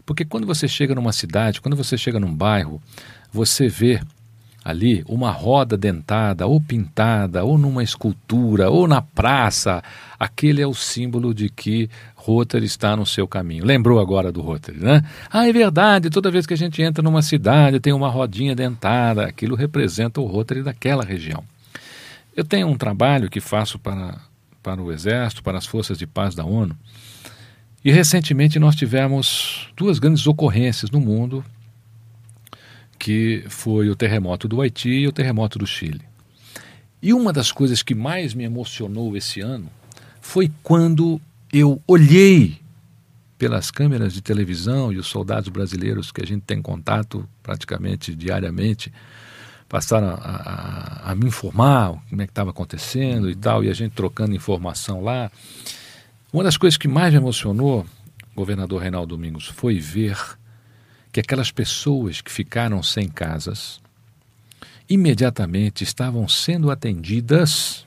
Porque 0.05 0.25
quando 0.25 0.45
você 0.45 0.67
chega 0.67 0.93
numa 0.93 1.13
cidade, 1.13 1.61
quando 1.61 1.77
você 1.77 1.97
chega 1.97 2.19
num 2.19 2.35
bairro, 2.35 2.81
você 3.31 3.69
vê 3.69 4.01
ali 4.65 5.01
uma 5.07 5.31
roda 5.31 5.77
dentada, 5.77 6.45
ou 6.45 6.59
pintada, 6.59 7.45
ou 7.45 7.57
numa 7.57 7.81
escultura, 7.81 8.69
ou 8.69 8.85
na 8.85 9.01
praça, 9.01 9.81
aquele 10.19 10.61
é 10.61 10.67
o 10.67 10.73
símbolo 10.73 11.33
de 11.33 11.49
que 11.49 11.89
Rotary 12.15 12.65
está 12.65 12.97
no 12.97 13.05
seu 13.05 13.29
caminho. 13.29 13.63
Lembrou 13.63 14.01
agora 14.01 14.29
do 14.29 14.41
Rotary, 14.41 14.79
né? 14.79 15.01
Ah, 15.31 15.47
é 15.47 15.53
verdade, 15.53 16.09
toda 16.09 16.29
vez 16.29 16.45
que 16.45 16.53
a 16.53 16.57
gente 16.57 16.81
entra 16.81 17.01
numa 17.01 17.21
cidade 17.21 17.79
tem 17.79 17.93
uma 17.93 18.09
rodinha 18.09 18.53
dentada, 18.53 19.25
aquilo 19.25 19.55
representa 19.55 20.19
o 20.19 20.25
Rotary 20.25 20.63
daquela 20.63 21.05
região. 21.05 21.45
Eu 22.39 22.45
tenho 22.45 22.67
um 22.69 22.77
trabalho 22.77 23.29
que 23.29 23.41
faço 23.41 23.77
para, 23.77 24.17
para 24.63 24.81
o 24.81 24.93
Exército, 24.93 25.43
para 25.43 25.57
as 25.57 25.65
Forças 25.65 25.97
de 25.97 26.07
Paz 26.07 26.33
da 26.33 26.45
ONU, 26.45 26.73
e 27.83 27.91
recentemente 27.91 28.57
nós 28.57 28.77
tivemos 28.77 29.67
duas 29.75 29.99
grandes 29.99 30.25
ocorrências 30.25 30.89
no 30.89 31.01
mundo 31.01 31.43
que 32.97 33.43
foi 33.49 33.89
o 33.89 33.95
terremoto 33.95 34.47
do 34.47 34.61
Haiti 34.61 34.89
e 34.89 35.05
o 35.05 35.11
terremoto 35.11 35.59
do 35.59 35.67
Chile. 35.67 35.99
E 37.01 37.13
uma 37.13 37.33
das 37.33 37.51
coisas 37.51 37.83
que 37.83 37.93
mais 37.93 38.33
me 38.33 38.45
emocionou 38.45 39.17
esse 39.17 39.41
ano 39.41 39.69
foi 40.21 40.49
quando 40.63 41.19
eu 41.51 41.81
olhei 41.85 42.57
pelas 43.37 43.69
câmeras 43.69 44.13
de 44.13 44.21
televisão 44.21 44.93
e 44.93 44.97
os 44.97 45.07
soldados 45.07 45.49
brasileiros 45.49 46.09
que 46.09 46.23
a 46.23 46.25
gente 46.25 46.43
tem 46.43 46.61
contato 46.61 47.27
praticamente 47.43 48.15
diariamente 48.15 48.93
passaram 49.69 50.09
a, 50.09 50.13
a, 51.05 51.11
a 51.11 51.15
me 51.15 51.27
informar 51.27 51.93
como 52.09 52.21
é 52.21 52.25
que 52.25 52.31
estava 52.31 52.49
acontecendo 52.49 53.29
e 53.29 53.35
tal, 53.35 53.63
e 53.63 53.69
a 53.69 53.73
gente 53.73 53.93
trocando 53.93 54.35
informação 54.35 55.01
lá. 55.01 55.31
Uma 56.33 56.43
das 56.43 56.57
coisas 56.57 56.77
que 56.77 56.87
mais 56.87 57.13
me 57.13 57.19
emocionou, 57.19 57.85
governador 58.35 58.81
Reinaldo 58.81 59.15
Domingos, 59.15 59.45
foi 59.45 59.79
ver 59.79 60.17
que 61.11 61.19
aquelas 61.19 61.51
pessoas 61.51 62.19
que 62.19 62.31
ficaram 62.31 62.81
sem 62.81 63.07
casas 63.07 63.79
imediatamente 64.89 65.83
estavam 65.83 66.27
sendo 66.27 66.71
atendidas, 66.71 67.85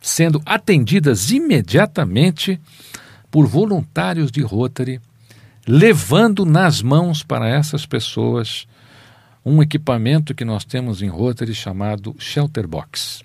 sendo 0.00 0.40
atendidas 0.46 1.30
imediatamente 1.30 2.58
por 3.30 3.46
voluntários 3.46 4.32
de 4.32 4.40
Rotary, 4.40 5.00
levando 5.66 6.46
nas 6.46 6.80
mãos 6.80 7.22
para 7.22 7.46
essas 7.46 7.84
pessoas 7.84 8.66
um 9.44 9.62
equipamento 9.62 10.34
que 10.34 10.44
nós 10.44 10.64
temos 10.64 11.02
em 11.02 11.08
Rotary 11.08 11.54
chamado 11.54 12.14
Shelter 12.18 12.66
Box. 12.66 13.22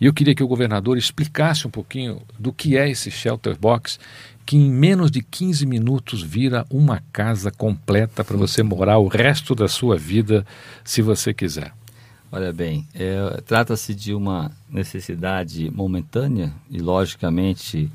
E 0.00 0.06
eu 0.06 0.14
queria 0.14 0.34
que 0.34 0.42
o 0.42 0.48
governador 0.48 0.96
explicasse 0.96 1.66
um 1.66 1.70
pouquinho 1.70 2.22
do 2.38 2.52
que 2.52 2.76
é 2.76 2.88
esse 2.88 3.10
Shelter 3.10 3.58
Box 3.58 3.98
que 4.46 4.56
em 4.56 4.70
menos 4.70 5.10
de 5.10 5.22
15 5.22 5.64
minutos 5.66 6.22
vira 6.22 6.66
uma 6.70 7.02
casa 7.12 7.50
completa 7.50 8.22
para 8.22 8.36
você 8.36 8.62
morar 8.62 8.98
o 8.98 9.08
resto 9.08 9.54
da 9.54 9.68
sua 9.68 9.96
vida, 9.96 10.46
se 10.84 11.00
você 11.00 11.32
quiser. 11.32 11.72
Olha 12.30 12.52
bem, 12.52 12.86
é, 12.94 13.40
trata-se 13.46 13.94
de 13.94 14.12
uma 14.12 14.50
necessidade 14.68 15.70
momentânea 15.70 16.52
e, 16.68 16.78
logicamente, 16.78 17.90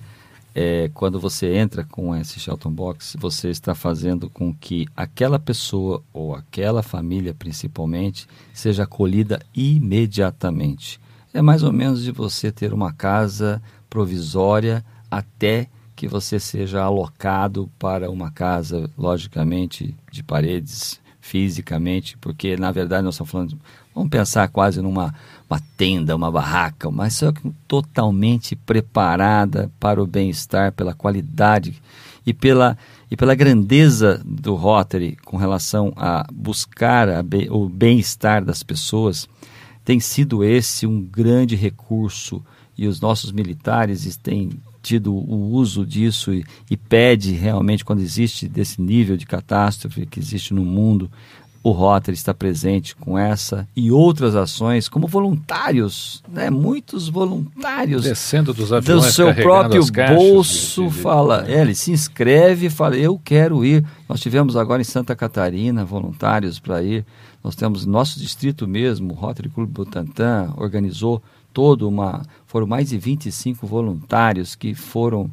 é, 0.54 0.90
quando 0.94 1.20
você 1.20 1.54
entra 1.56 1.84
com 1.84 2.16
esse 2.16 2.40
Shelton 2.40 2.72
Box, 2.72 3.16
você 3.20 3.50
está 3.50 3.76
fazendo 3.76 4.30
com 4.30 4.54
que 4.54 4.88
aquela 4.96 5.40
pessoa 5.40 6.04
ou 6.12 6.36
aquela 6.36 6.82
família, 6.82 7.34
principalmente, 7.34 8.28
seja 8.54 8.84
acolhida 8.84 9.40
imediatamente. 9.56 11.00
É 11.34 11.42
mais 11.42 11.64
ou 11.64 11.72
menos 11.72 12.04
de 12.04 12.12
você 12.12 12.52
ter 12.52 12.74
uma 12.74 12.92
casa 12.92 13.62
provisória 13.90 14.84
até 15.10 15.68
que 15.96 16.08
você 16.08 16.40
seja 16.40 16.82
alocado 16.82 17.70
para 17.78 18.10
uma 18.10 18.32
casa, 18.32 18.90
logicamente, 18.98 19.94
de 20.12 20.24
paredes 20.24 21.00
fisicamente, 21.20 22.18
porque 22.18 22.56
na 22.56 22.72
verdade 22.72 23.04
nós 23.04 23.16
estamos 23.16 23.32
falando, 23.32 23.60
vamos 23.94 24.10
pensar 24.10 24.48
quase 24.48 24.82
numa 24.82 25.14
uma 25.50 25.60
tenda, 25.76 26.16
uma 26.16 26.32
barraca, 26.32 26.92
mas 26.92 27.16
só 27.16 27.32
que 27.32 27.42
totalmente 27.68 28.56
preparada 28.56 29.72
para 29.80 30.02
o 30.02 30.06
bem-estar, 30.06 30.72
pela 30.72 30.94
qualidade 30.94 31.82
e 32.26 32.34
pela, 32.34 32.78
e 33.10 33.18
pela 33.18 33.34
grandeza 33.34 34.22
do 34.24 34.54
Rotary 34.54 35.18
com 35.26 35.38
relação 35.38 35.92
a 35.96 36.28
buscar 36.32 37.10
a 37.10 37.24
be, 37.24 37.48
o 37.50 37.68
bem-estar 37.68 38.46
das 38.46 38.62
pessoas, 38.62 39.28
tem 39.84 40.00
sido 40.00 40.44
esse 40.44 40.86
um 40.86 41.02
grande 41.02 41.56
recurso. 41.56 42.44
E 42.78 42.88
os 42.88 43.02
nossos 43.02 43.32
militares 43.32 44.16
têm 44.18 44.52
tido 44.82 45.14
o 45.14 45.52
uso 45.52 45.86
disso 45.86 46.34
e, 46.34 46.46
e, 46.70 46.78
pede 46.78 47.34
realmente, 47.34 47.84
quando 47.84 48.00
existe 48.00 48.48
desse 48.48 48.82
nível 48.82 49.18
de 49.18 49.26
catástrofe 49.26 50.06
que 50.06 50.20
existe 50.20 50.54
no 50.54 50.64
mundo, 50.64 51.12
o 51.62 51.72
Rotary 51.72 52.16
está 52.16 52.34
presente 52.34 52.96
com 52.96 53.18
essa 53.18 53.68
e 53.76 53.92
outras 53.92 54.36
ações, 54.36 54.88
como 54.88 55.08
voluntários, 55.08 56.24
né? 56.28 56.50
muitos 56.50 57.10
voluntários. 57.10 58.04
Descendo 58.04 58.54
dos 58.54 58.72
aviões, 58.72 59.06
do 59.06 59.12
seu 59.12 59.34
próprio 59.36 59.82
bolso, 60.16 60.84
de, 60.84 60.90
de, 60.90 60.96
de... 60.96 61.02
fala, 61.02 61.46
é, 61.48 61.62
ele 61.62 61.76
se 61.76 61.92
inscreve 61.92 62.70
fala, 62.70 62.96
eu 62.96 63.20
quero 63.24 63.66
ir. 63.66 63.86
Nós 64.08 64.22
tivemos 64.22 64.56
agora 64.56 64.82
em 64.82 64.86
Santa 64.86 65.16
Catarina 65.16 65.84
voluntários 65.84 66.60
para 66.60 66.82
ir. 66.82 67.06
Nós 67.44 67.56
temos 67.56 67.86
nosso 67.86 68.20
distrito 68.20 68.68
mesmo, 68.68 69.14
o 69.14 69.16
Rotary 69.16 69.50
Clube 69.50 69.72
Butantã, 69.72 70.54
organizou 70.58 71.22
todo 71.54 71.88
uma. 71.88 72.22
Foram 72.46 72.68
mais 72.68 72.90
de 72.90 72.98
25 72.98 73.68
voluntários 73.68 74.56
que 74.56 74.74
foram 74.74 75.30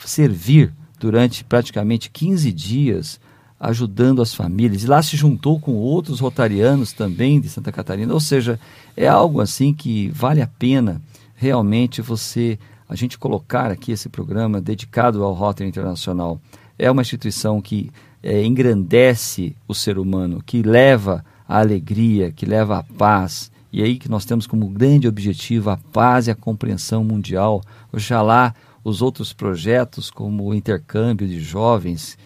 servir 0.00 0.72
durante 0.98 1.44
praticamente 1.44 2.10
15 2.10 2.52
dias 2.52 3.20
ajudando 3.58 4.22
as 4.22 4.34
famílias. 4.34 4.82
E 4.82 4.86
lá 4.86 5.02
se 5.02 5.16
juntou 5.16 5.58
com 5.58 5.72
outros 5.74 6.20
rotarianos 6.20 6.92
também 6.92 7.40
de 7.40 7.48
Santa 7.48 7.72
Catarina. 7.72 8.12
Ou 8.12 8.20
seja, 8.20 8.60
é 8.96 9.08
algo 9.08 9.40
assim 9.40 9.72
que 9.72 10.08
vale 10.10 10.42
a 10.42 10.46
pena 10.46 11.00
realmente 11.34 12.00
você 12.00 12.58
a 12.88 12.94
gente 12.94 13.18
colocar 13.18 13.70
aqui 13.70 13.92
esse 13.92 14.08
programa 14.08 14.60
dedicado 14.60 15.24
ao 15.24 15.32
Rotary 15.32 15.68
Internacional. 15.68 16.40
É 16.78 16.90
uma 16.90 17.02
instituição 17.02 17.60
que 17.60 17.90
é, 18.22 18.44
engrandece 18.44 19.56
o 19.66 19.74
ser 19.74 19.98
humano, 19.98 20.42
que 20.44 20.62
leva 20.62 21.24
a 21.48 21.58
alegria, 21.58 22.30
que 22.30 22.46
leva 22.46 22.78
a 22.78 22.82
paz. 22.82 23.50
E 23.72 23.82
aí 23.82 23.98
que 23.98 24.08
nós 24.08 24.24
temos 24.24 24.46
como 24.46 24.68
grande 24.68 25.08
objetivo 25.08 25.70
a 25.70 25.76
paz 25.76 26.26
e 26.26 26.30
a 26.30 26.34
compreensão 26.34 27.02
mundial. 27.02 27.60
Oxalá 27.92 28.54
os 28.84 29.02
outros 29.02 29.32
projetos, 29.32 30.10
como 30.10 30.44
o 30.44 30.54
intercâmbio 30.54 31.26
de 31.26 31.40
jovens, 31.40 32.16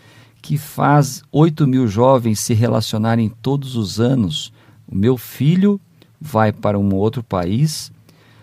que 0.43 0.57
faz 0.57 1.23
8 1.31 1.67
mil 1.67 1.87
jovens 1.87 2.41
se 2.41 2.55
relacionarem 2.55 3.29
todos 3.29 3.77
os 3.77 4.01
anos. 4.01 4.53
O 4.87 4.95
meu 4.95 5.17
filho 5.17 5.81
vai 6.21 6.53
para 6.53 6.79
um 6.79 6.95
outro 6.95 7.23
país, 7.23 7.93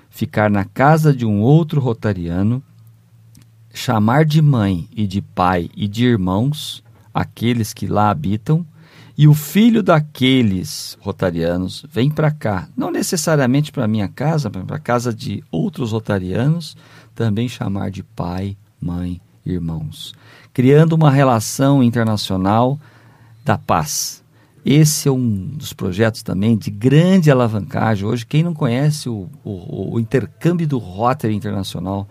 ficar 0.09 0.49
na 0.49 0.65
casa 0.65 1.13
de 1.13 1.25
um 1.25 1.41
outro 1.41 1.79
rotariano, 1.79 2.63
chamar 3.73 4.25
de 4.25 4.41
mãe 4.41 4.87
e 4.95 5.05
de 5.05 5.21
pai 5.21 5.69
e 5.75 5.87
de 5.87 6.05
irmãos 6.05 6.83
aqueles 7.13 7.73
que 7.73 7.87
lá 7.87 8.09
habitam, 8.09 8.65
e 9.17 9.27
o 9.27 9.33
filho 9.33 9.81
daqueles 9.81 10.95
rotarianos 11.01 11.83
vem 11.91 12.11
para 12.11 12.29
cá, 12.29 12.69
não 12.77 12.91
necessariamente 12.91 13.71
para 13.71 13.87
minha 13.87 14.07
casa, 14.07 14.51
mas 14.53 14.63
para 14.63 14.75
a 14.75 14.79
casa 14.79 15.11
de 15.11 15.43
outros 15.51 15.91
rotarianos, 15.91 16.77
também 17.15 17.49
chamar 17.49 17.89
de 17.89 18.03
pai, 18.03 18.55
mãe, 18.79 19.19
irmãos, 19.51 20.13
criando 20.53 20.93
uma 20.93 21.11
relação 21.11 21.83
internacional 21.83 22.79
da 23.43 23.57
paz. 23.57 24.23
Esse 24.65 25.07
é 25.07 25.11
um 25.11 25.51
dos 25.53 25.71
projetos 25.71 26.21
também 26.21 26.57
de 26.57 26.69
grande 26.69 27.31
alavancagem. 27.31 28.05
Hoje, 28.05 28.25
quem 28.25 28.43
não 28.43 28.53
conhece 28.53 29.07
o, 29.07 29.29
o, 29.43 29.93
o 29.95 29.99
intercâmbio 29.99 30.67
do 30.67 30.77
Rotary 30.77 31.33
Internacional, 31.33 32.07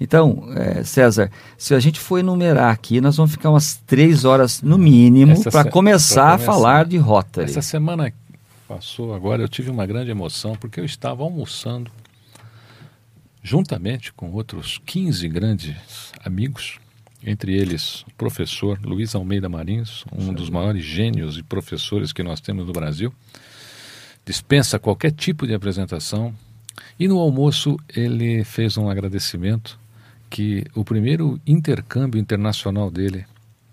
então, 0.00 0.48
é, 0.54 0.84
César, 0.84 1.30
se 1.56 1.74
a 1.74 1.80
gente 1.80 1.98
for 1.98 2.18
enumerar 2.18 2.70
aqui, 2.70 3.00
nós 3.00 3.16
vamos 3.16 3.32
ficar 3.32 3.50
umas 3.50 3.76
três 3.86 4.24
horas 4.24 4.60
no 4.60 4.76
mínimo 4.76 5.42
para 5.44 5.64
começar, 5.64 5.70
começar 5.70 6.34
a 6.34 6.38
falar 6.38 6.84
de 6.84 6.98
Rotary. 6.98 7.50
Essa 7.50 7.62
semana 7.62 8.12
passou 8.68 9.14
agora, 9.14 9.42
eu 9.42 9.48
tive 9.48 9.70
uma 9.70 9.86
grande 9.86 10.10
emoção 10.10 10.54
porque 10.54 10.78
eu 10.78 10.84
estava 10.84 11.22
almoçando 11.22 11.90
juntamente 13.46 14.12
com 14.12 14.32
outros 14.32 14.80
15 14.84 15.28
grandes 15.28 15.76
amigos, 16.24 16.80
entre 17.24 17.54
eles 17.54 18.02
o 18.02 18.10
professor 18.18 18.76
Luiz 18.82 19.14
Almeida 19.14 19.48
Marins, 19.48 20.04
um 20.10 20.34
dos 20.34 20.50
maiores 20.50 20.84
gênios 20.84 21.38
e 21.38 21.44
professores 21.44 22.12
que 22.12 22.24
nós 22.24 22.40
temos 22.40 22.66
no 22.66 22.72
Brasil. 22.72 23.14
Dispensa 24.24 24.80
qualquer 24.80 25.12
tipo 25.12 25.46
de 25.46 25.54
apresentação. 25.54 26.34
E 26.98 27.06
no 27.06 27.20
almoço 27.20 27.76
ele 27.94 28.42
fez 28.42 28.76
um 28.76 28.90
agradecimento 28.90 29.78
que 30.28 30.64
o 30.74 30.84
primeiro 30.84 31.40
intercâmbio 31.46 32.20
internacional 32.20 32.90
dele 32.90 33.24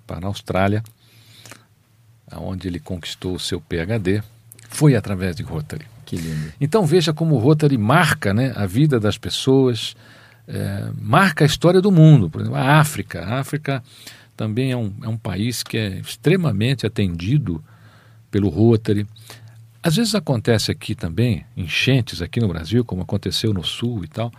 para 0.06 0.28
a 0.28 0.30
Austrália, 0.30 0.84
onde 2.32 2.68
ele 2.68 2.80
conquistou 2.80 3.34
o 3.34 3.40
seu 3.40 3.60
PhD, 3.60 4.22
foi 4.70 4.96
através 4.96 5.36
de 5.36 5.42
Rotary. 5.42 5.93
Que 6.06 6.16
lindo. 6.16 6.54
Então 6.60 6.86
veja 6.86 7.14
como 7.14 7.36
o 7.36 7.40
Rotary 7.40 7.78
marca 7.78 8.34
né, 8.34 8.54
a 8.56 8.66
vida 8.66 9.00
das 9.00 9.18
pessoas, 9.18 9.96
é, 10.48 10.90
marca 11.00 11.44
a 11.44 11.48
história 11.48 11.82
do 11.82 11.92
mundo. 11.92 12.30
Por 12.30 12.42
exemplo, 12.42 12.58
a 12.58 12.80
África. 12.80 13.22
A 13.22 13.40
África 13.40 13.84
também 14.36 14.72
é 14.72 14.78
um, 14.78 14.94
é 15.04 15.08
um 15.08 15.18
país 15.18 15.64
que 15.64 15.78
é 15.78 16.00
extremamente 16.00 16.86
atendido 16.86 17.64
pelo 18.30 18.50
Rotary. 18.50 19.06
Às 19.82 19.98
vezes 19.98 20.16
acontece 20.16 20.72
aqui 20.72 20.96
também, 20.96 21.46
enchentes 21.56 22.22
aqui 22.22 22.40
no 22.40 22.48
Brasil, 22.48 22.84
como 22.86 23.02
aconteceu 23.02 23.54
no 23.54 23.64
Sul 23.64 24.04
e 24.04 24.08
tal. 24.08 24.32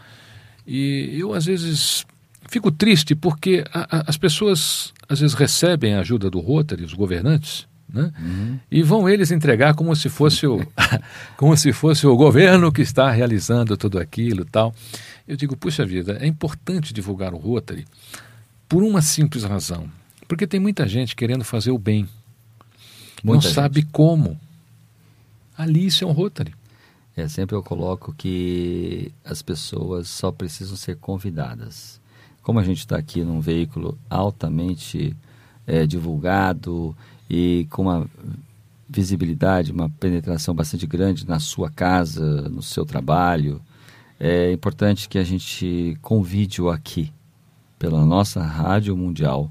E 0.67 1.17
eu, 1.19 1.35
às 1.35 1.45
vezes, 1.45 2.07
fico 2.49 2.71
triste 2.71 3.15
porque 3.15 3.65
a, 3.73 3.99
a, 3.99 4.05
as 4.09 4.17
pessoas, 4.17 4.93
às 5.09 5.21
vezes, 5.21 5.35
recebem 5.35 5.95
a 5.95 6.01
ajuda 6.01 6.31
do 6.31 6.41
Rotary, 6.41 6.85
os 6.85 6.95
governantes, 6.95 7.67
né? 7.93 8.13
Uhum. 8.19 8.59
E 8.71 8.83
vão 8.83 9.09
eles 9.09 9.31
entregar 9.31 9.75
como 9.75 9.95
se 9.95 10.09
fosse 10.09 10.47
o 10.47 10.61
como 11.37 11.57
se 11.57 11.73
fosse 11.73 12.07
o 12.07 12.17
governo 12.17 12.73
que 12.73 12.83
está 12.83 13.11
realizando 13.11 13.77
tudo 13.77 13.99
aquilo, 13.99 14.45
tal. 14.45 14.75
Eu 15.27 15.37
digo, 15.37 15.57
puxa 15.57 15.87
vida, 15.87 16.19
é 16.21 16.27
importante 16.27 16.93
divulgar 16.93 17.33
o 17.35 17.39
Rotary 17.39 17.87
por 18.69 18.83
uma 18.83 19.01
simples 19.01 19.45
razão, 19.45 19.89
porque 20.27 20.47
tem 20.47 20.61
muita 20.61 20.87
gente 20.89 21.15
querendo 21.15 21.45
fazer 21.45 21.71
o 21.71 21.79
bem, 21.79 22.09
muita 23.23 23.35
não 23.35 23.41
gente. 23.41 23.55
sabe 23.55 23.83
como. 23.85 24.39
Ali 25.57 25.87
isso 25.87 26.03
é 26.03 26.07
um 26.07 26.13
Rotary. 26.13 26.53
É, 27.17 27.29
sempre 27.29 27.55
eu 27.55 27.63
coloco 27.63 28.13
que 28.13 29.13
as 29.25 29.41
pessoas 29.41 30.09
só 30.09 30.33
precisam 30.33 30.77
ser 30.77 30.97
convidadas. 30.97 32.01
Como 32.43 32.59
a 32.59 32.65
gente 32.65 32.81
está 32.81 32.99
aqui 32.99 33.23
num 33.23 33.41
veículo 33.41 33.97
altamente 34.11 35.17
é, 35.67 35.87
divulgado, 35.87 36.95
e 37.37 37.67
com 37.69 37.83
uma 37.83 38.07
visibilidade, 38.89 39.73
uma 39.73 39.91
penetração 39.91 40.55
bastante 40.55 40.87
grande 40.87 41.27
na 41.27 41.41
sua 41.41 41.69
casa, 41.69 42.49
no 42.49 42.63
seu 42.63 42.87
trabalho. 42.87 43.61
É 44.21 44.53
importante 44.53 45.09
que 45.09 45.19
a 45.19 45.25
gente 45.25 45.99
convide-o 46.01 46.71
aqui, 46.71 47.13
pela 47.77 48.07
nossa 48.07 48.41
Rádio 48.41 48.97
Mundial, 48.97 49.51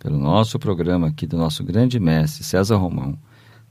pelo 0.00 0.18
nosso 0.18 0.58
programa 0.58 1.06
aqui 1.06 1.24
do 1.24 1.36
nosso 1.36 1.62
grande 1.62 2.00
mestre 2.00 2.42
César 2.42 2.74
Romão, 2.74 3.16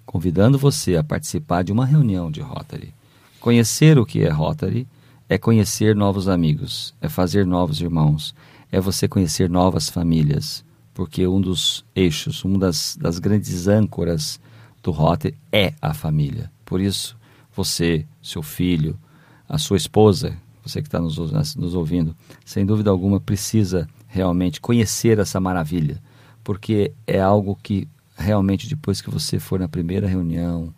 convidando 0.05 0.57
você 0.57 0.95
a 0.95 1.03
participar 1.03 1.61
de 1.61 1.73
uma 1.73 1.85
reunião 1.85 2.31
de 2.31 2.39
Rotary. 2.39 2.93
Conhecer 3.41 3.99
o 3.99 4.05
que 4.05 4.23
é 4.23 4.29
Rotary 4.29 4.87
é 5.27 5.37
conhecer 5.37 5.97
novos 5.97 6.29
amigos, 6.29 6.95
é 7.01 7.09
fazer 7.09 7.45
novos 7.45 7.81
irmãos, 7.81 8.33
é 8.71 8.79
você 8.79 9.05
conhecer 9.05 9.49
novas 9.49 9.89
famílias, 9.89 10.63
porque 10.93 11.25
um 11.27 11.39
dos 11.39 11.85
eixos, 11.95 12.43
uma 12.43 12.59
das, 12.59 12.97
das 12.99 13.19
grandes 13.19 13.67
âncoras 13.67 14.39
do 14.81 14.91
Rotary 14.91 15.35
é 15.51 15.73
a 15.81 15.93
família. 15.93 16.51
Por 16.65 16.81
isso, 16.81 17.17
você, 17.55 18.05
seu 18.21 18.41
filho, 18.41 18.97
a 19.47 19.57
sua 19.57 19.77
esposa, 19.77 20.37
você 20.63 20.81
que 20.81 20.87
está 20.87 20.99
nos, 20.99 21.17
nos 21.55 21.73
ouvindo, 21.73 22.15
sem 22.45 22.65
dúvida 22.65 22.89
alguma 22.89 23.19
precisa 23.19 23.87
realmente 24.07 24.61
conhecer 24.61 25.19
essa 25.19 25.39
maravilha, 25.39 26.01
porque 26.43 26.91
é 27.05 27.19
algo 27.19 27.57
que 27.61 27.87
realmente 28.15 28.67
depois 28.67 29.01
que 29.01 29.09
você 29.09 29.39
for 29.39 29.59
na 29.59 29.67
primeira 29.67 30.07
reunião, 30.07 30.73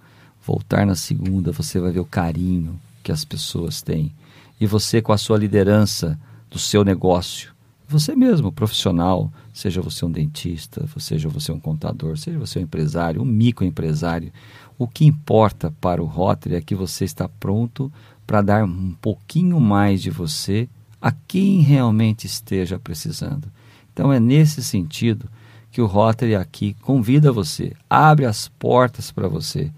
voltar 0.45 0.85
na 0.85 0.95
segunda, 0.95 1.51
você 1.51 1.79
vai 1.79 1.91
ver 1.91 1.99
o 1.99 2.05
carinho 2.05 2.79
que 3.03 3.11
as 3.11 3.25
pessoas 3.25 3.81
têm. 3.81 4.13
E 4.59 4.67
você, 4.67 5.01
com 5.01 5.11
a 5.11 5.17
sua 5.17 5.37
liderança 5.37 6.19
do 6.49 6.59
seu 6.59 6.83
negócio, 6.83 7.51
você 7.91 8.15
mesmo, 8.15 8.51
profissional, 8.51 9.31
seja 9.53 9.81
você 9.81 10.05
um 10.05 10.11
dentista, 10.11 10.87
seja 10.97 11.29
você 11.29 11.51
um 11.51 11.59
contador, 11.59 12.17
seja 12.17 12.39
você 12.39 12.59
um 12.59 12.63
empresário, 12.63 13.21
um 13.21 13.25
microempresário, 13.25 14.31
o 14.77 14.87
que 14.87 15.05
importa 15.05 15.73
para 15.79 16.01
o 16.01 16.05
Rotary 16.05 16.55
é 16.55 16.61
que 16.61 16.73
você 16.73 17.05
está 17.05 17.27
pronto 17.27 17.91
para 18.25 18.41
dar 18.41 18.63
um 18.63 18.95
pouquinho 19.01 19.59
mais 19.59 20.01
de 20.01 20.09
você 20.09 20.67
a 21.01 21.11
quem 21.11 21.61
realmente 21.61 22.25
esteja 22.25 22.79
precisando. 22.79 23.51
Então 23.93 24.11
é 24.11 24.19
nesse 24.19 24.63
sentido 24.63 25.29
que 25.71 25.81
o 25.81 25.85
Rotary 25.85 26.35
aqui 26.35 26.75
convida 26.81 27.31
você, 27.31 27.73
abre 27.89 28.25
as 28.25 28.47
portas 28.47 29.11
para 29.11 29.27
você, 29.27 29.71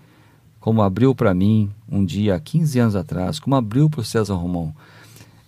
como 0.60 0.82
abriu 0.82 1.14
para 1.14 1.34
mim 1.34 1.70
um 1.90 2.06
dia 2.06 2.36
há 2.36 2.40
15 2.40 2.80
anos 2.80 2.96
atrás, 2.96 3.40
como 3.40 3.56
abriu 3.56 3.90
para 3.90 4.02
o 4.02 4.06
César 4.06 4.36
Romão 4.36 4.74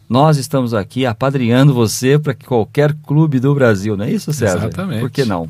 nós 0.07 0.37
estamos 0.37 0.73
aqui 0.73 1.05
apadrinhando 1.05 1.73
você 1.73 2.19
para 2.19 2.33
que 2.33 2.45
qualquer 2.45 2.93
clube 2.93 3.39
do 3.39 3.53
Brasil, 3.55 3.97
não 3.97 4.05
é 4.05 4.11
isso, 4.11 4.31
César? 4.31 4.57
Exatamente. 4.57 4.99
Por 4.99 5.09
que 5.09 5.25
não? 5.25 5.49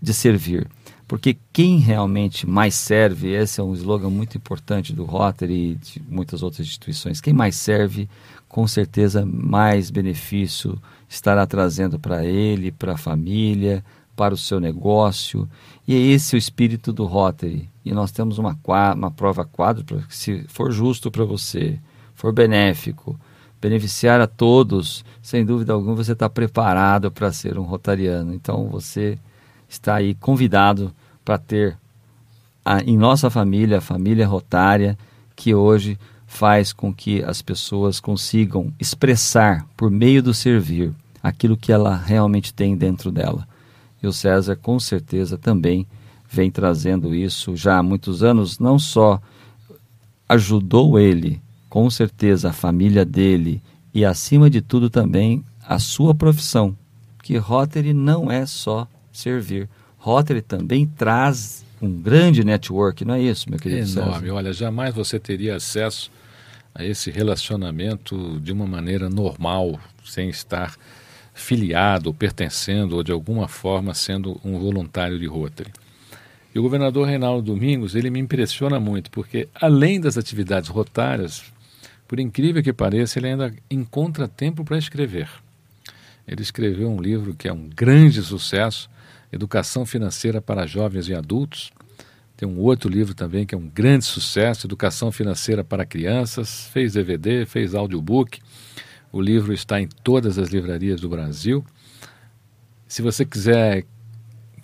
de 0.00 0.14
servir. 0.14 0.66
Porque 1.06 1.36
quem 1.52 1.78
realmente 1.78 2.46
mais 2.46 2.74
serve, 2.74 3.32
esse 3.32 3.60
é 3.60 3.62
um 3.62 3.74
slogan 3.74 4.10
muito 4.10 4.36
importante 4.36 4.92
do 4.92 5.04
Rotary 5.04 5.72
e 5.72 5.74
de 5.76 6.02
muitas 6.08 6.42
outras 6.42 6.66
instituições, 6.66 7.20
quem 7.20 7.32
mais 7.32 7.54
serve, 7.54 8.08
com 8.48 8.66
certeza 8.66 9.24
mais 9.24 9.90
benefício 9.90 10.80
estará 11.08 11.46
trazendo 11.46 11.98
para 11.98 12.24
ele, 12.24 12.72
para 12.72 12.94
a 12.94 12.98
família, 12.98 13.84
para 14.16 14.34
o 14.34 14.36
seu 14.36 14.58
negócio. 14.58 15.48
E 15.86 15.94
é 15.94 15.98
esse 15.98 16.34
o 16.34 16.38
espírito 16.38 16.92
do 16.92 17.04
Rotary. 17.04 17.68
E 17.84 17.92
nós 17.92 18.10
temos 18.10 18.38
uma, 18.38 18.58
uma 18.94 19.10
prova 19.10 19.44
para 19.44 20.02
que, 20.02 20.16
se 20.16 20.44
for 20.48 20.72
justo 20.72 21.10
para 21.10 21.24
você, 21.24 21.78
for 22.14 22.32
benéfico, 22.32 23.18
beneficiar 23.60 24.20
a 24.20 24.26
todos, 24.26 25.04
sem 25.22 25.44
dúvida 25.44 25.72
alguma 25.72 25.94
você 25.94 26.12
está 26.12 26.28
preparado 26.28 27.10
para 27.10 27.32
ser 27.32 27.58
um 27.58 27.62
rotariano. 27.62 28.34
Então 28.34 28.68
você 28.68 29.18
está 29.76 29.96
aí 29.96 30.14
convidado 30.14 30.92
para 31.24 31.38
ter 31.38 31.78
a, 32.64 32.82
em 32.82 32.96
nossa 32.96 33.30
família, 33.30 33.78
a 33.78 33.80
família 33.80 34.26
rotária, 34.26 34.98
que 35.34 35.54
hoje 35.54 35.98
faz 36.26 36.72
com 36.72 36.92
que 36.92 37.22
as 37.22 37.40
pessoas 37.40 38.00
consigam 38.00 38.72
expressar 38.80 39.64
por 39.76 39.90
meio 39.90 40.22
do 40.22 40.34
servir 40.34 40.92
aquilo 41.22 41.56
que 41.56 41.72
ela 41.72 41.96
realmente 41.96 42.52
tem 42.52 42.76
dentro 42.76 43.10
dela. 43.10 43.46
E 44.02 44.06
o 44.06 44.12
César, 44.12 44.56
com 44.56 44.78
certeza, 44.78 45.38
também 45.38 45.86
vem 46.28 46.50
trazendo 46.50 47.14
isso 47.14 47.56
já 47.56 47.78
há 47.78 47.82
muitos 47.82 48.22
anos, 48.22 48.58
não 48.58 48.78
só 48.78 49.20
ajudou 50.28 50.98
ele, 50.98 51.40
com 51.68 51.88
certeza, 51.88 52.50
a 52.50 52.52
família 52.52 53.04
dele 53.04 53.62
e, 53.94 54.04
acima 54.04 54.50
de 54.50 54.60
tudo, 54.60 54.90
também 54.90 55.44
a 55.66 55.78
sua 55.78 56.14
profissão, 56.14 56.76
que 57.22 57.36
Rotary 57.36 57.92
não 57.92 58.30
é 58.30 58.44
só 58.44 58.86
servir. 59.18 59.68
Rotary 59.98 60.42
também 60.42 60.86
traz 60.86 61.64
um 61.80 61.90
grande 61.90 62.44
network, 62.44 63.04
não 63.04 63.14
é 63.14 63.22
isso, 63.22 63.50
meu 63.50 63.58
querido 63.58 63.90
Enorme. 63.90 64.20
César? 64.20 64.34
Olha, 64.34 64.52
jamais 64.52 64.94
você 64.94 65.18
teria 65.18 65.56
acesso 65.56 66.10
a 66.74 66.84
esse 66.84 67.10
relacionamento 67.10 68.38
de 68.40 68.52
uma 68.52 68.66
maneira 68.66 69.08
normal, 69.08 69.80
sem 70.04 70.28
estar 70.28 70.76
filiado, 71.34 72.14
pertencendo 72.14 72.96
ou 72.96 73.02
de 73.02 73.12
alguma 73.12 73.46
forma 73.48 73.92
sendo 73.94 74.40
um 74.44 74.58
voluntário 74.58 75.18
de 75.18 75.26
Rotary. 75.26 75.70
E 76.54 76.58
o 76.58 76.62
governador 76.62 77.06
Reinaldo 77.06 77.42
Domingos, 77.52 77.94
ele 77.94 78.08
me 78.08 78.18
impressiona 78.18 78.80
muito, 78.80 79.10
porque 79.10 79.46
além 79.54 80.00
das 80.00 80.16
atividades 80.16 80.70
rotárias, 80.70 81.44
por 82.08 82.18
incrível 82.18 82.62
que 82.62 82.72
pareça, 82.72 83.18
ele 83.18 83.28
ainda 83.28 83.54
encontra 83.70 84.26
tempo 84.26 84.64
para 84.64 84.78
escrever. 84.78 85.28
Ele 86.26 86.40
escreveu 86.40 86.90
um 86.90 87.00
livro 87.00 87.34
que 87.34 87.46
é 87.46 87.52
um 87.52 87.68
grande 87.68 88.22
sucesso, 88.22 88.88
Educação 89.32 89.84
Financeira 89.84 90.40
para 90.40 90.66
Jovens 90.66 91.08
e 91.08 91.14
Adultos. 91.14 91.70
Tem 92.36 92.48
um 92.48 92.58
outro 92.58 92.90
livro 92.90 93.14
também 93.14 93.46
que 93.46 93.54
é 93.54 93.58
um 93.58 93.68
grande 93.68 94.04
sucesso, 94.04 94.66
Educação 94.66 95.10
Financeira 95.10 95.64
para 95.64 95.86
Crianças. 95.86 96.68
Fez 96.72 96.92
DVD, 96.92 97.46
fez 97.46 97.74
audiobook. 97.74 98.40
O 99.10 99.20
livro 99.20 99.52
está 99.52 99.80
em 99.80 99.88
todas 99.88 100.38
as 100.38 100.50
livrarias 100.50 101.00
do 101.00 101.08
Brasil. 101.08 101.64
Se 102.86 103.00
você 103.00 103.24
quiser 103.24 103.84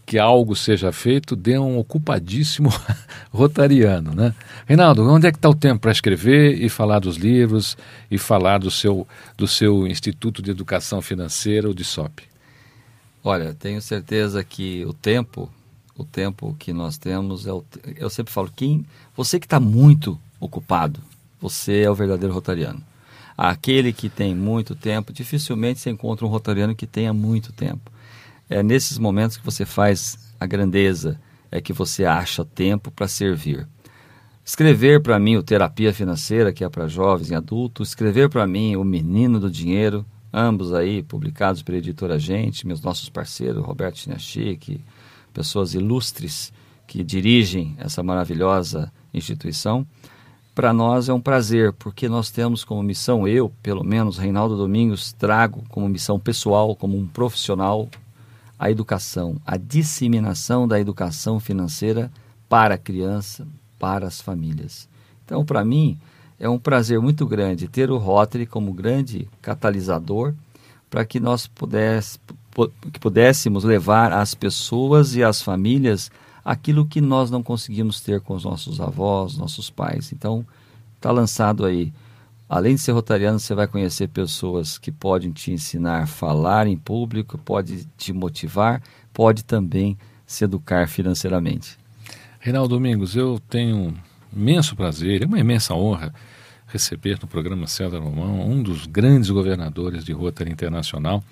que 0.05 0.18
algo 0.18 0.55
seja 0.55 0.92
feito, 0.92 1.35
dê 1.35 1.59
um 1.59 1.79
ocupadíssimo 1.79 2.68
rotariano, 3.33 4.14
né? 4.14 4.35
Reinaldo, 4.66 5.09
onde 5.09 5.27
é 5.27 5.33
que 5.33 5.38
está 5.38 5.48
o 5.48 5.55
tempo 5.55 5.81
para 5.81 5.92
escrever 5.92 6.62
e 6.62 6.68
falar 6.68 6.98
dos 6.98 7.16
livros 7.16 7.77
e 8.11 8.18
falar 8.18 8.59
do 8.59 8.70
seu, 8.70 9.07
do 9.37 9.46
seu 9.46 9.87
Instituto 9.87 10.42
de 10.42 10.51
Educação 10.51 11.01
Financeira, 11.01 11.70
o 11.70 11.75
DISOP? 11.75 12.32
Olha, 13.24 13.54
tenho 13.54 13.80
certeza 13.80 14.42
que 14.42 14.85
o 14.85 14.92
tempo, 14.92 15.48
o 15.96 16.04
tempo 16.04 16.56
que 16.58 16.72
nós 16.72 16.98
temos, 16.98 17.46
é 17.46 17.52
o, 17.52 17.64
eu 17.96 18.11
sempre 18.11 18.32
falo, 18.32 18.50
quem, 18.54 18.85
você 19.16 19.38
que 19.38 19.46
está 19.46 19.61
muito 19.61 20.18
ocupado, 20.40 21.00
você 21.40 21.82
é 21.82 21.90
o 21.90 21.94
verdadeiro 21.94 22.35
rotariano. 22.35 22.82
Aquele 23.37 23.92
que 23.92 24.08
tem 24.08 24.35
muito 24.35 24.74
tempo, 24.74 25.12
dificilmente 25.12 25.80
se 25.80 25.88
encontra 25.88 26.26
um 26.26 26.28
rotariano 26.28 26.74
que 26.74 26.87
tenha 26.87 27.12
muito 27.12 27.52
tempo. 27.52 27.92
É 28.50 28.62
nesses 28.62 28.98
momentos 28.98 29.37
que 29.37 29.44
você 29.44 29.64
faz 29.64 30.18
a 30.38 30.44
grandeza, 30.44 31.18
é 31.50 31.61
que 31.61 31.72
você 31.72 32.04
acha 32.04 32.44
tempo 32.44 32.90
para 32.90 33.06
servir. 33.06 33.68
Escrever 34.44 35.00
para 35.00 35.18
mim 35.20 35.37
o 35.37 35.42
Terapia 35.42 35.94
Financeira, 35.94 36.52
que 36.52 36.64
é 36.64 36.68
para 36.68 36.88
jovens 36.88 37.30
e 37.30 37.35
adultos, 37.35 37.90
escrever 37.90 38.28
para 38.28 38.46
mim 38.46 38.74
o 38.74 38.82
Menino 38.82 39.38
do 39.38 39.48
Dinheiro, 39.48 40.04
ambos 40.33 40.73
aí 40.73 41.03
publicados 41.03 41.62
pela 41.62 41.79
editora 41.79 42.18
Gente, 42.18 42.66
meus 42.66 42.81
nossos 42.81 43.09
parceiros, 43.09 43.64
Roberto 43.64 43.99
Chinachique, 43.99 44.81
pessoas 45.33 45.75
ilustres 45.75 46.53
que 46.87 47.03
dirigem 47.03 47.75
essa 47.79 48.03
maravilhosa 48.03 48.92
instituição. 49.12 49.87
Para 50.55 50.73
nós 50.73 51.09
é 51.09 51.12
um 51.12 51.21
prazer, 51.21 51.73
porque 51.73 52.09
nós 52.09 52.31
temos 52.31 52.62
como 52.64 52.83
missão, 52.83 53.27
eu, 53.27 53.51
pelo 53.62 53.83
menos, 53.83 54.18
Reinaldo 54.18 54.57
Domingos, 54.57 55.12
trago 55.12 55.64
como 55.68 55.88
missão 55.88 56.21
pessoal, 56.21 56.77
como 56.77 56.99
um 56.99 57.07
profissional, 57.07 57.88
a 58.59 58.71
educação, 58.71 59.40
a 59.47 59.57
disseminação 59.57 60.68
da 60.68 60.79
educação 60.79 61.40
financeira 61.40 62.12
para 62.49 62.75
a 62.75 62.79
criança, 62.79 63.47
para 63.79 64.07
as 64.07 64.21
famílias. 64.21 64.88
Então, 65.25 65.45
para 65.45 65.64
mim, 65.64 65.99
é 66.42 66.48
um 66.48 66.59
prazer 66.59 66.98
muito 66.98 67.24
grande 67.24 67.68
ter 67.68 67.88
o 67.88 67.98
Rotary 67.98 68.46
como 68.46 68.72
grande 68.72 69.28
catalisador 69.40 70.35
para 70.90 71.05
que 71.05 71.20
nós 71.20 71.46
pudesse, 71.46 72.18
que 72.92 72.98
pudéssemos 72.98 73.62
levar 73.62 74.12
às 74.12 74.35
pessoas 74.35 75.14
e 75.14 75.22
às 75.22 75.40
famílias 75.40 76.11
aquilo 76.44 76.85
que 76.85 77.00
nós 77.00 77.31
não 77.31 77.44
conseguimos 77.44 78.00
ter 78.00 78.20
com 78.20 78.35
os 78.35 78.42
nossos 78.42 78.81
avós, 78.81 79.38
nossos 79.38 79.70
pais. 79.70 80.12
Então, 80.12 80.44
está 80.96 81.12
lançado 81.12 81.64
aí. 81.64 81.92
Além 82.48 82.74
de 82.74 82.81
ser 82.81 82.90
rotariano, 82.90 83.38
você 83.38 83.55
vai 83.55 83.68
conhecer 83.68 84.09
pessoas 84.09 84.78
que 84.78 84.90
podem 84.90 85.31
te 85.31 85.52
ensinar 85.52 86.02
a 86.02 86.07
falar 86.09 86.66
em 86.66 86.76
público, 86.76 87.38
pode 87.38 87.87
te 87.96 88.12
motivar, 88.12 88.83
pode 89.12 89.44
também 89.44 89.96
se 90.26 90.42
educar 90.42 90.88
financeiramente. 90.88 91.78
Reinaldo 92.40 92.74
Domingos, 92.74 93.14
eu 93.14 93.40
tenho 93.48 93.94
imenso 94.35 94.75
prazer, 94.75 95.23
é 95.23 95.27
uma 95.27 95.38
imensa 95.38 95.75
honra 95.75 96.12
receber 96.66 97.18
no 97.21 97.29
programa 97.29 97.66
César 97.66 97.99
Romão 97.99 98.49
um 98.49 98.62
dos 98.62 98.87
grandes 98.87 99.31
governadores 99.31 100.05
de 100.05 100.12
Rotary 100.12 100.51
Internacional. 100.51 101.23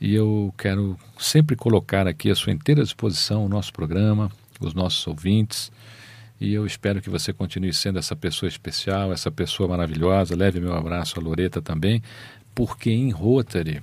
E 0.00 0.14
eu 0.14 0.54
quero 0.56 0.96
sempre 1.18 1.56
colocar 1.56 2.06
aqui 2.06 2.30
à 2.30 2.34
sua 2.34 2.52
inteira 2.52 2.82
disposição 2.82 3.44
o 3.44 3.48
nosso 3.48 3.72
programa, 3.72 4.30
os 4.60 4.74
nossos 4.74 5.04
ouvintes. 5.06 5.72
E 6.40 6.52
eu 6.52 6.66
espero 6.66 7.00
que 7.00 7.08
você 7.08 7.32
continue 7.32 7.72
sendo 7.72 7.98
essa 7.98 8.14
pessoa 8.14 8.48
especial, 8.48 9.12
essa 9.12 9.30
pessoa 9.30 9.68
maravilhosa. 9.68 10.36
Leve 10.36 10.60
meu 10.60 10.74
abraço 10.74 11.18
a 11.18 11.22
Loreta 11.22 11.62
também, 11.62 12.02
porque 12.54 12.90
em 12.90 13.10
Rotary 13.10 13.82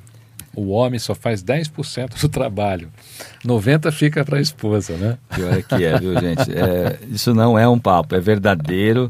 o 0.56 0.70
homem 0.70 1.00
só 1.00 1.16
faz 1.16 1.44
10% 1.44 2.22
do 2.22 2.30
trabalho, 2.30 2.90
90% 3.46 3.92
fica 3.92 4.24
para 4.24 4.38
a 4.38 4.42
esposa, 4.42 4.96
né? 4.98 5.18
Pior 5.34 5.54
é 5.54 5.62
que 5.62 5.84
é, 5.84 6.00
viu, 6.00 6.14
gente? 6.20 6.52
É, 6.56 7.00
isso 7.10 7.34
não 7.34 7.58
é 7.58 7.68
um 7.68 7.80
papo, 7.80 8.16
é 8.16 8.20
verdadeiro. 8.20 9.10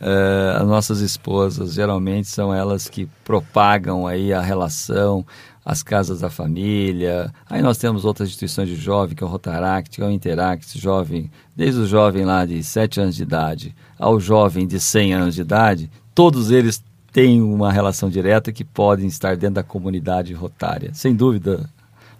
Uh, 0.00 0.60
as 0.60 0.66
nossas 0.66 1.00
esposas 1.00 1.74
geralmente 1.74 2.28
são 2.28 2.52
elas 2.52 2.88
que 2.88 3.08
propagam 3.24 4.06
aí 4.06 4.32
a 4.32 4.40
relação, 4.40 5.24
as 5.64 5.82
casas 5.82 6.20
da 6.20 6.28
família. 6.28 7.32
Aí 7.48 7.62
nós 7.62 7.78
temos 7.78 8.04
outras 8.04 8.28
instituições 8.28 8.68
de 8.68 8.76
jovem, 8.76 9.16
que 9.16 9.24
é 9.24 9.26
o 9.26 9.30
Rotaract, 9.30 9.96
que 9.96 10.02
é 10.02 10.06
o 10.06 10.10
Interact, 10.10 10.78
jovem, 10.78 11.30
desde 11.56 11.80
o 11.80 11.86
jovem 11.86 12.24
lá 12.24 12.44
de 12.44 12.62
7 12.62 13.00
anos 13.00 13.16
de 13.16 13.22
idade 13.22 13.74
ao 13.98 14.20
jovem 14.20 14.66
de 14.66 14.78
100 14.78 15.14
anos 15.14 15.34
de 15.34 15.40
idade, 15.40 15.90
todos 16.14 16.50
eles 16.50 16.82
têm 17.14 17.40
uma 17.40 17.72
relação 17.72 18.10
direta 18.10 18.50
que 18.52 18.64
podem 18.64 19.06
estar 19.06 19.36
dentro 19.36 19.54
da 19.54 19.62
comunidade 19.62 20.34
rotária. 20.34 20.92
Sem 20.92 21.14
dúvida, 21.14 21.70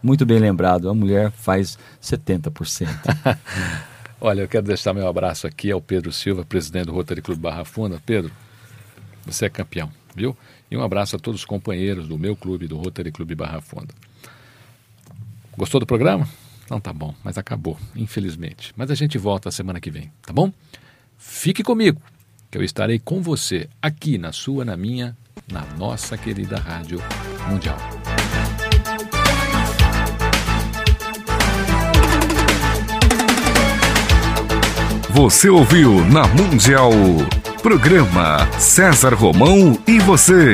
muito 0.00 0.24
bem 0.24 0.38
lembrado, 0.38 0.88
a 0.88 0.94
mulher 0.94 1.32
faz 1.32 1.76
70%. 2.00 2.88
Olha, 4.20 4.42
eu 4.42 4.48
quero 4.48 4.64
deixar 4.64 4.94
meu 4.94 5.08
abraço 5.08 5.48
aqui 5.48 5.72
ao 5.72 5.80
Pedro 5.80 6.12
Silva, 6.12 6.44
presidente 6.44 6.86
do 6.86 6.92
Rotary 6.92 7.20
Clube 7.20 7.42
Barra 7.42 7.64
Funda. 7.64 8.00
Pedro, 8.06 8.30
você 9.26 9.46
é 9.46 9.50
campeão, 9.50 9.90
viu? 10.14 10.36
E 10.70 10.76
um 10.76 10.82
abraço 10.82 11.16
a 11.16 11.18
todos 11.18 11.40
os 11.40 11.44
companheiros 11.44 12.06
do 12.06 12.16
meu 12.16 12.36
clube, 12.36 12.68
do 12.68 12.76
Rotary 12.76 13.10
Clube 13.10 13.34
Barra 13.34 13.60
Funda. 13.60 13.92
Gostou 15.58 15.80
do 15.80 15.86
programa? 15.86 16.28
Então 16.64 16.80
tá 16.80 16.92
bom, 16.92 17.12
mas 17.24 17.36
acabou, 17.36 17.76
infelizmente. 17.96 18.72
Mas 18.76 18.92
a 18.92 18.94
gente 18.94 19.18
volta 19.18 19.50
semana 19.50 19.80
que 19.80 19.90
vem, 19.90 20.12
tá 20.22 20.32
bom? 20.32 20.52
Fique 21.18 21.64
comigo, 21.64 22.00
que 22.54 22.58
eu 22.58 22.62
estarei 22.62 23.00
com 23.00 23.20
você 23.20 23.68
aqui 23.82 24.16
na 24.16 24.30
sua, 24.30 24.64
na 24.64 24.76
minha, 24.76 25.16
na 25.50 25.62
nossa 25.76 26.16
querida 26.16 26.56
Rádio 26.56 27.02
Mundial. 27.50 27.76
Você 35.10 35.48
ouviu 35.48 36.04
na 36.04 36.28
Mundial. 36.28 36.92
Programa 37.60 38.48
César 38.60 39.14
Romão 39.14 39.76
e 39.88 39.98
você. 39.98 40.52